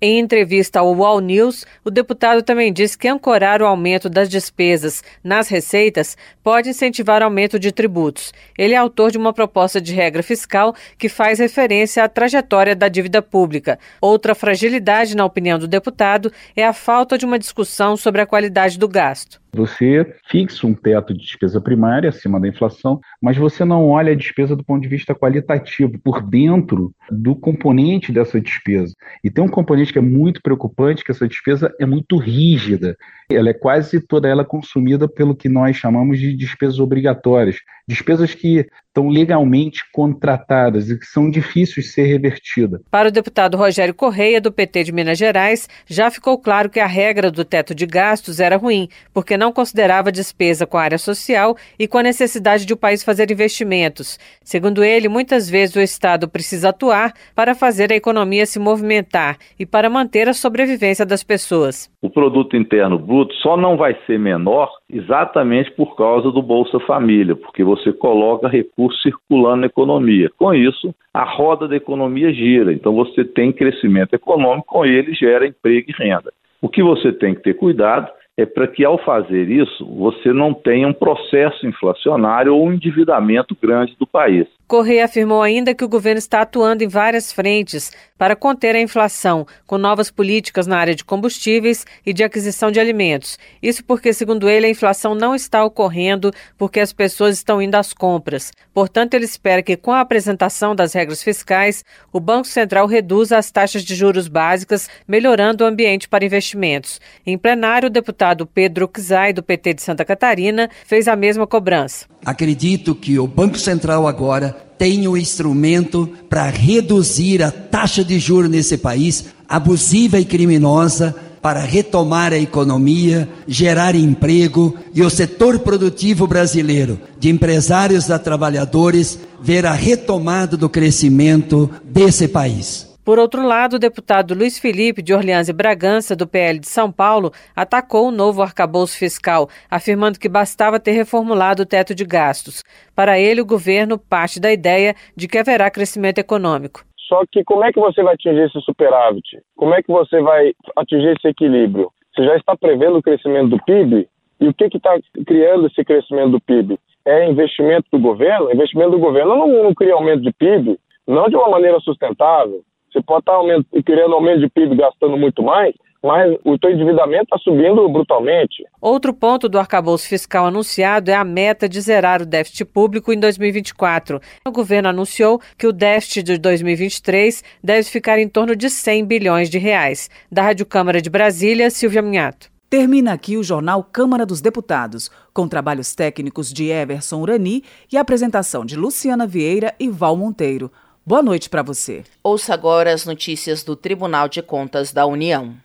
Em 0.00 0.18
entrevista 0.18 0.80
ao 0.80 0.94
Wall 0.94 1.20
News, 1.20 1.64
o 1.84 1.90
deputado 1.90 2.42
também 2.42 2.72
disse 2.72 2.96
que 2.96 3.08
ancorar 3.08 3.62
o 3.62 3.66
aumento 3.66 4.08
das 4.08 4.28
despesas 4.28 5.02
nas 5.24 5.48
receitas 5.48 6.16
pode 6.42 6.68
incentivar 6.68 7.22
aumento 7.22 7.58
de 7.58 7.72
tributos. 7.72 8.32
Ele 8.56 8.74
é 8.74 8.76
autor 8.76 9.10
de 9.10 9.18
uma 9.18 9.32
proposta 9.32 9.80
de 9.80 9.94
regra 9.94 10.22
fiscal 10.22 10.74
que 10.98 11.08
faz 11.08 11.38
referência 11.38 12.04
à 12.04 12.08
trajetória 12.08 12.76
da 12.76 12.88
dívida 12.88 13.22
pública. 13.22 13.78
Outra 14.00 14.34
fragilidade, 14.34 15.16
na 15.16 15.24
opinião 15.24 15.58
do 15.58 15.66
deputado, 15.66 16.32
é 16.54 16.64
a 16.64 16.72
falta 16.72 17.16
de 17.16 17.24
uma 17.24 17.38
discussão 17.38 17.96
sobre 17.96 18.20
a 18.20 18.26
qualidade 18.26 18.78
do 18.78 18.86
gasto. 18.86 19.39
Você 19.52 20.14
fixa 20.28 20.66
um 20.66 20.74
teto 20.74 21.12
de 21.12 21.20
despesa 21.20 21.60
primária 21.60 22.08
acima 22.08 22.38
da 22.38 22.46
inflação, 22.46 23.00
mas 23.20 23.36
você 23.36 23.64
não 23.64 23.88
olha 23.88 24.12
a 24.12 24.16
despesa 24.16 24.54
do 24.54 24.64
ponto 24.64 24.82
de 24.82 24.88
vista 24.88 25.14
qualitativo, 25.14 25.98
por 25.98 26.22
dentro 26.22 26.94
do 27.10 27.34
componente 27.34 28.12
dessa 28.12 28.40
despesa. 28.40 28.94
E 29.24 29.30
tem 29.30 29.42
um 29.42 29.48
componente 29.48 29.92
que 29.92 29.98
é 29.98 30.02
muito 30.02 30.40
preocupante, 30.40 31.04
que 31.04 31.10
essa 31.10 31.26
despesa 31.26 31.74
é 31.80 31.86
muito 31.86 32.16
rígida. 32.16 32.96
Ela 33.28 33.50
é 33.50 33.54
quase 33.54 34.00
toda 34.00 34.28
ela 34.28 34.44
consumida 34.44 35.08
pelo 35.08 35.34
que 35.34 35.48
nós 35.48 35.76
chamamos 35.76 36.18
de 36.18 36.34
despesas 36.34 36.78
obrigatórias, 36.78 37.56
despesas 37.88 38.34
que 38.34 38.68
estão 38.90 39.08
legalmente 39.08 39.84
contratadas 39.92 40.90
e 40.90 40.98
que 40.98 41.06
são 41.06 41.30
difíceis 41.30 41.86
de 41.86 41.92
ser 41.92 42.06
revertidas. 42.06 42.80
Para 42.90 43.08
o 43.08 43.12
deputado 43.12 43.56
Rogério 43.56 43.94
Correia, 43.94 44.40
do 44.40 44.52
PT 44.52 44.84
de 44.84 44.92
Minas 44.92 45.16
Gerais, 45.16 45.68
já 45.86 46.10
ficou 46.10 46.36
claro 46.36 46.68
que 46.68 46.80
a 46.80 46.86
regra 46.86 47.30
do 47.30 47.44
teto 47.44 47.74
de 47.74 47.86
gastos 47.86 48.40
era 48.40 48.56
ruim, 48.56 48.88
porque 49.14 49.36
não 49.36 49.52
considerava 49.52 50.10
despesa 50.10 50.66
com 50.66 50.76
a 50.76 50.82
área 50.82 50.98
social 50.98 51.56
e 51.78 51.86
com 51.86 51.98
a 51.98 52.02
necessidade 52.02 52.66
de 52.66 52.72
o 52.72 52.76
país 52.76 53.04
fazer 53.04 53.30
investimentos. 53.30 54.18
Segundo 54.42 54.82
ele, 54.82 55.08
muitas 55.08 55.48
vezes 55.48 55.76
o 55.76 55.80
Estado 55.80 56.28
precisa 56.28 56.70
atuar 56.70 57.12
para 57.34 57.54
fazer 57.54 57.92
a 57.92 57.96
economia 57.96 58.44
se 58.44 58.58
movimentar 58.58 59.38
e 59.58 59.64
para 59.64 59.88
manter 59.88 60.28
a 60.28 60.34
sobrevivência 60.34 61.06
das 61.06 61.22
pessoas. 61.22 61.88
O 62.02 62.10
produto 62.10 62.56
interno 62.56 62.98
bruto 62.98 63.32
só 63.36 63.56
não 63.56 63.76
vai 63.76 63.96
ser 64.06 64.18
menor 64.18 64.79
exatamente 64.92 65.70
por 65.72 65.96
causa 65.96 66.30
do 66.30 66.42
Bolsa 66.42 66.78
Família, 66.80 67.36
porque 67.36 67.62
você 67.62 67.92
coloca 67.92 68.48
recursos 68.48 69.00
circulando 69.02 69.62
na 69.62 69.66
economia. 69.66 70.30
Com 70.38 70.52
isso, 70.54 70.94
a 71.12 71.24
roda 71.24 71.66
da 71.68 71.76
economia 71.76 72.32
gira. 72.32 72.72
Então 72.72 72.94
você 72.94 73.24
tem 73.24 73.52
crescimento 73.52 74.14
econômico, 74.14 74.66
com 74.66 74.84
ele 74.84 75.14
gera 75.14 75.46
emprego 75.46 75.90
e 75.90 76.02
renda. 76.02 76.32
O 76.62 76.68
que 76.68 76.82
você 76.82 77.12
tem 77.12 77.34
que 77.34 77.42
ter 77.42 77.54
cuidado 77.54 78.10
é 78.40 78.46
para 78.46 78.66
que, 78.66 78.84
ao 78.84 78.96
fazer 79.04 79.50
isso, 79.50 79.84
você 79.86 80.32
não 80.32 80.54
tenha 80.54 80.88
um 80.88 80.92
processo 80.92 81.66
inflacionário 81.66 82.54
ou 82.54 82.66
um 82.66 82.72
endividamento 82.72 83.56
grande 83.60 83.94
do 83.98 84.06
país. 84.06 84.46
Correia 84.70 85.04
afirmou 85.04 85.42
ainda 85.42 85.74
que 85.74 85.84
o 85.84 85.88
governo 85.88 86.20
está 86.20 86.42
atuando 86.42 86.84
em 86.84 86.88
várias 86.88 87.32
frentes 87.32 87.90
para 88.16 88.36
conter 88.36 88.76
a 88.76 88.80
inflação, 88.80 89.44
com 89.66 89.76
novas 89.76 90.12
políticas 90.12 90.64
na 90.64 90.78
área 90.78 90.94
de 90.94 91.04
combustíveis 91.04 91.84
e 92.06 92.12
de 92.12 92.22
aquisição 92.22 92.70
de 92.70 92.78
alimentos. 92.78 93.36
Isso 93.60 93.84
porque, 93.84 94.12
segundo 94.12 94.48
ele, 94.48 94.66
a 94.66 94.70
inflação 94.70 95.12
não 95.12 95.34
está 95.34 95.64
ocorrendo 95.64 96.30
porque 96.56 96.78
as 96.78 96.92
pessoas 96.92 97.34
estão 97.34 97.60
indo 97.60 97.74
às 97.74 97.92
compras. 97.92 98.52
Portanto, 98.72 99.14
ele 99.14 99.24
espera 99.24 99.60
que, 99.60 99.76
com 99.76 99.90
a 99.90 100.00
apresentação 100.00 100.72
das 100.72 100.92
regras 100.92 101.20
fiscais, 101.20 101.84
o 102.12 102.20
Banco 102.20 102.46
Central 102.46 102.86
reduza 102.86 103.38
as 103.38 103.50
taxas 103.50 103.82
de 103.82 103.96
juros 103.96 104.28
básicas, 104.28 104.88
melhorando 105.08 105.64
o 105.64 105.66
ambiente 105.66 106.08
para 106.08 106.24
investimentos. 106.24 107.00
Em 107.26 107.36
plenário, 107.36 107.88
o 107.88 107.90
deputado 107.90 108.29
Pedro 108.46 108.88
Czai, 108.88 109.32
do 109.32 109.42
PT 109.42 109.74
de 109.74 109.82
Santa 109.82 110.04
Catarina, 110.04 110.68
fez 110.86 111.08
a 111.08 111.16
mesma 111.16 111.46
cobrança. 111.46 112.06
Acredito 112.24 112.94
que 112.94 113.18
o 113.18 113.26
Banco 113.26 113.58
Central 113.58 114.06
agora 114.06 114.56
tem 114.78 115.06
o 115.06 115.16
instrumento 115.16 116.08
para 116.28 116.46
reduzir 116.46 117.42
a 117.42 117.50
taxa 117.50 118.04
de 118.04 118.18
juros 118.18 118.50
nesse 118.50 118.78
país, 118.78 119.26
abusiva 119.48 120.18
e 120.18 120.24
criminosa, 120.24 121.14
para 121.42 121.60
retomar 121.60 122.32
a 122.32 122.38
economia, 122.38 123.28
gerar 123.46 123.94
emprego 123.94 124.76
e 124.94 125.02
o 125.02 125.10
setor 125.10 125.60
produtivo 125.60 126.26
brasileiro, 126.26 127.00
de 127.18 127.30
empresários 127.30 128.10
a 128.10 128.18
trabalhadores, 128.18 129.18
ver 129.40 129.64
a 129.64 129.72
retomada 129.72 130.56
do 130.56 130.68
crescimento 130.68 131.70
desse 131.84 132.28
país. 132.28 132.89
Por 133.04 133.18
outro 133.18 133.46
lado, 133.46 133.76
o 133.76 133.78
deputado 133.78 134.34
Luiz 134.34 134.58
Felipe 134.58 135.02
de 135.02 135.14
Orleans 135.14 135.48
e 135.48 135.52
Bragança, 135.54 136.14
do 136.14 136.26
PL 136.26 136.58
de 136.58 136.68
São 136.68 136.92
Paulo, 136.92 137.32
atacou 137.56 138.08
o 138.08 138.10
novo 138.10 138.42
arcabouço 138.42 138.98
fiscal, 138.98 139.48
afirmando 139.70 140.18
que 140.18 140.28
bastava 140.28 140.78
ter 140.78 140.92
reformulado 140.92 141.62
o 141.62 141.66
teto 141.66 141.94
de 141.94 142.04
gastos. 142.04 142.62
Para 142.94 143.18
ele, 143.18 143.40
o 143.40 143.46
governo 143.46 143.98
parte 143.98 144.38
da 144.38 144.52
ideia 144.52 144.94
de 145.16 145.26
que 145.26 145.38
haverá 145.38 145.70
crescimento 145.70 146.18
econômico. 146.18 146.84
Só 147.08 147.22
que 147.32 147.42
como 147.42 147.64
é 147.64 147.72
que 147.72 147.80
você 147.80 148.02
vai 148.02 148.14
atingir 148.14 148.42
esse 148.42 148.60
superávit? 148.60 149.42
Como 149.56 149.74
é 149.74 149.82
que 149.82 149.90
você 149.90 150.20
vai 150.20 150.52
atingir 150.76 151.16
esse 151.16 151.26
equilíbrio? 151.26 151.90
Você 152.14 152.24
já 152.24 152.36
está 152.36 152.56
prevendo 152.56 152.98
o 152.98 153.02
crescimento 153.02 153.48
do 153.48 153.64
PIB? 153.64 154.08
E 154.40 154.48
o 154.48 154.54
que 154.54 154.64
está 154.76 154.96
criando 155.26 155.66
esse 155.66 155.82
crescimento 155.84 156.32
do 156.32 156.40
PIB? 156.40 156.78
É 157.06 157.28
investimento 157.28 157.86
do 157.90 157.98
governo? 157.98 158.52
Investimento 158.52 158.92
do 158.92 158.98
governo 158.98 159.36
não, 159.36 159.64
não 159.64 159.74
cria 159.74 159.94
aumento 159.94 160.22
de 160.22 160.32
PIB, 160.32 160.78
não 161.06 161.28
de 161.28 161.36
uma 161.36 161.48
maneira 161.48 161.80
sustentável. 161.80 162.62
Você 162.92 163.02
pode 163.02 163.20
estar 163.20 163.34
aumento, 163.34 163.66
querendo 163.84 164.14
aumento 164.14 164.40
de 164.40 164.48
PIB 164.48 164.76
gastando 164.76 165.16
muito 165.16 165.42
mais, 165.42 165.74
mas 166.02 166.34
o 166.44 166.58
teu 166.58 166.70
endividamento 166.70 167.24
está 167.24 167.38
subindo 167.38 167.88
brutalmente. 167.88 168.64
Outro 168.80 169.12
ponto 169.12 169.48
do 169.48 169.58
arcabouço 169.58 170.08
fiscal 170.08 170.46
anunciado 170.46 171.10
é 171.10 171.14
a 171.14 171.24
meta 171.24 171.68
de 171.68 171.80
zerar 171.80 172.22
o 172.22 172.26
déficit 172.26 172.64
público 172.64 173.12
em 173.12 173.20
2024. 173.20 174.20
O 174.46 174.50
governo 174.50 174.88
anunciou 174.88 175.40
que 175.58 175.66
o 175.66 175.72
déficit 175.72 176.22
de 176.22 176.38
2023 176.38 177.44
deve 177.62 177.84
ficar 177.84 178.18
em 178.18 178.28
torno 178.28 178.56
de 178.56 178.70
100 178.70 179.04
bilhões 179.04 179.50
de 179.50 179.58
reais. 179.58 180.08
Da 180.32 180.42
Rádio 180.42 180.66
Câmara 180.66 181.00
de 181.00 181.10
Brasília, 181.10 181.70
Silvia 181.70 182.02
Minhato. 182.02 182.50
Termina 182.70 183.12
aqui 183.12 183.36
o 183.36 183.42
jornal 183.42 183.82
Câmara 183.82 184.24
dos 184.24 184.40
Deputados, 184.40 185.10
com 185.34 185.48
trabalhos 185.48 185.92
técnicos 185.92 186.52
de 186.52 186.68
Everson 186.68 187.20
Urani 187.20 187.64
e 187.92 187.96
apresentação 187.96 188.64
de 188.64 188.76
Luciana 188.76 189.26
Vieira 189.26 189.74
e 189.78 189.88
Val 189.88 190.16
Monteiro. 190.16 190.70
Boa 191.10 191.24
noite 191.24 191.50
para 191.50 191.60
você. 191.60 192.04
Ouça 192.22 192.54
agora 192.54 192.94
as 192.94 193.04
notícias 193.04 193.64
do 193.64 193.74
Tribunal 193.74 194.28
de 194.28 194.40
Contas 194.40 194.92
da 194.92 195.04
União. 195.06 195.56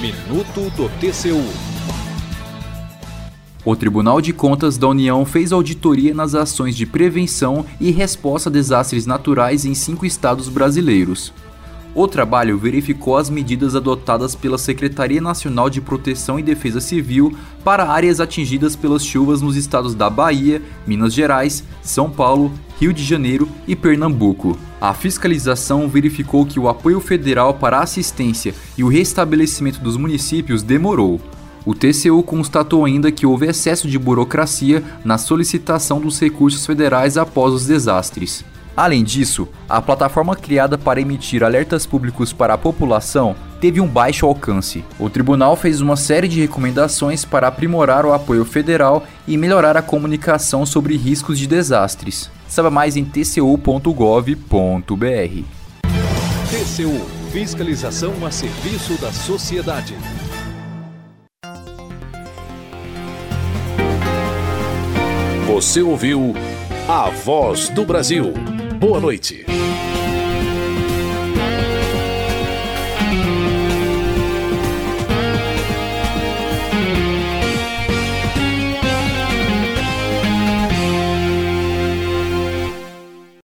Minuto 0.00 0.70
do 0.74 0.88
TCU. 0.98 1.44
O 3.62 3.76
Tribunal 3.76 4.18
de 4.22 4.32
Contas 4.32 4.78
da 4.78 4.88
União 4.88 5.26
fez 5.26 5.52
auditoria 5.52 6.14
nas 6.14 6.34
ações 6.34 6.74
de 6.74 6.86
prevenção 6.86 7.66
e 7.78 7.90
resposta 7.90 8.48
a 8.48 8.52
desastres 8.52 9.04
naturais 9.04 9.66
em 9.66 9.74
cinco 9.74 10.06
estados 10.06 10.48
brasileiros. 10.48 11.34
O 11.92 12.06
trabalho 12.06 12.56
verificou 12.56 13.16
as 13.16 13.28
medidas 13.28 13.74
adotadas 13.74 14.36
pela 14.36 14.56
Secretaria 14.56 15.20
Nacional 15.20 15.68
de 15.68 15.80
Proteção 15.80 16.38
e 16.38 16.42
Defesa 16.42 16.80
Civil 16.80 17.36
para 17.64 17.90
áreas 17.90 18.20
atingidas 18.20 18.76
pelas 18.76 19.04
chuvas 19.04 19.42
nos 19.42 19.56
estados 19.56 19.94
da 19.94 20.08
Bahia, 20.08 20.62
Minas 20.86 21.12
Gerais, 21.12 21.64
São 21.82 22.08
Paulo, 22.08 22.52
Rio 22.78 22.92
de 22.92 23.02
Janeiro 23.02 23.48
e 23.66 23.74
Pernambuco. 23.74 24.56
A 24.80 24.94
fiscalização 24.94 25.88
verificou 25.88 26.46
que 26.46 26.60
o 26.60 26.68
apoio 26.68 27.00
federal 27.00 27.54
para 27.54 27.78
a 27.78 27.82
assistência 27.82 28.54
e 28.78 28.84
o 28.84 28.88
restabelecimento 28.88 29.80
dos 29.80 29.96
municípios 29.96 30.62
demorou. 30.62 31.20
O 31.66 31.74
TCU 31.74 32.22
constatou 32.22 32.84
ainda 32.84 33.12
que 33.12 33.26
houve 33.26 33.46
excesso 33.46 33.88
de 33.88 33.98
burocracia 33.98 34.82
na 35.04 35.18
solicitação 35.18 36.00
dos 36.00 36.18
recursos 36.18 36.64
federais 36.64 37.16
após 37.18 37.52
os 37.52 37.66
desastres. 37.66 38.44
Além 38.76 39.04
disso, 39.04 39.48
a 39.68 39.80
plataforma 39.80 40.34
criada 40.36 40.78
para 40.78 41.00
emitir 41.00 41.42
alertas 41.42 41.86
públicos 41.86 42.32
para 42.32 42.54
a 42.54 42.58
população 42.58 43.36
teve 43.60 43.80
um 43.80 43.86
baixo 43.86 44.26
alcance. 44.26 44.84
O 44.98 45.10
tribunal 45.10 45.54
fez 45.56 45.80
uma 45.80 45.96
série 45.96 46.28
de 46.28 46.40
recomendações 46.40 47.24
para 47.24 47.48
aprimorar 47.48 48.06
o 48.06 48.12
apoio 48.12 48.44
federal 48.44 49.04
e 49.26 49.36
melhorar 49.36 49.76
a 49.76 49.82
comunicação 49.82 50.64
sobre 50.64 50.96
riscos 50.96 51.38
de 51.38 51.46
desastres. 51.46 52.30
Saiba 52.48 52.70
mais 52.70 52.96
em 52.96 53.04
tcu.gov.br. 53.04 54.34
TCU 56.50 57.20
Fiscalização 57.30 58.26
a 58.26 58.30
serviço 58.32 59.00
da 59.00 59.12
sociedade. 59.12 59.96
Você 65.46 65.80
ouviu 65.80 66.34
A 66.88 67.08
Voz 67.10 67.68
do 67.68 67.84
Brasil. 67.84 68.34
Boa 68.80 68.98
noite. 68.98 69.44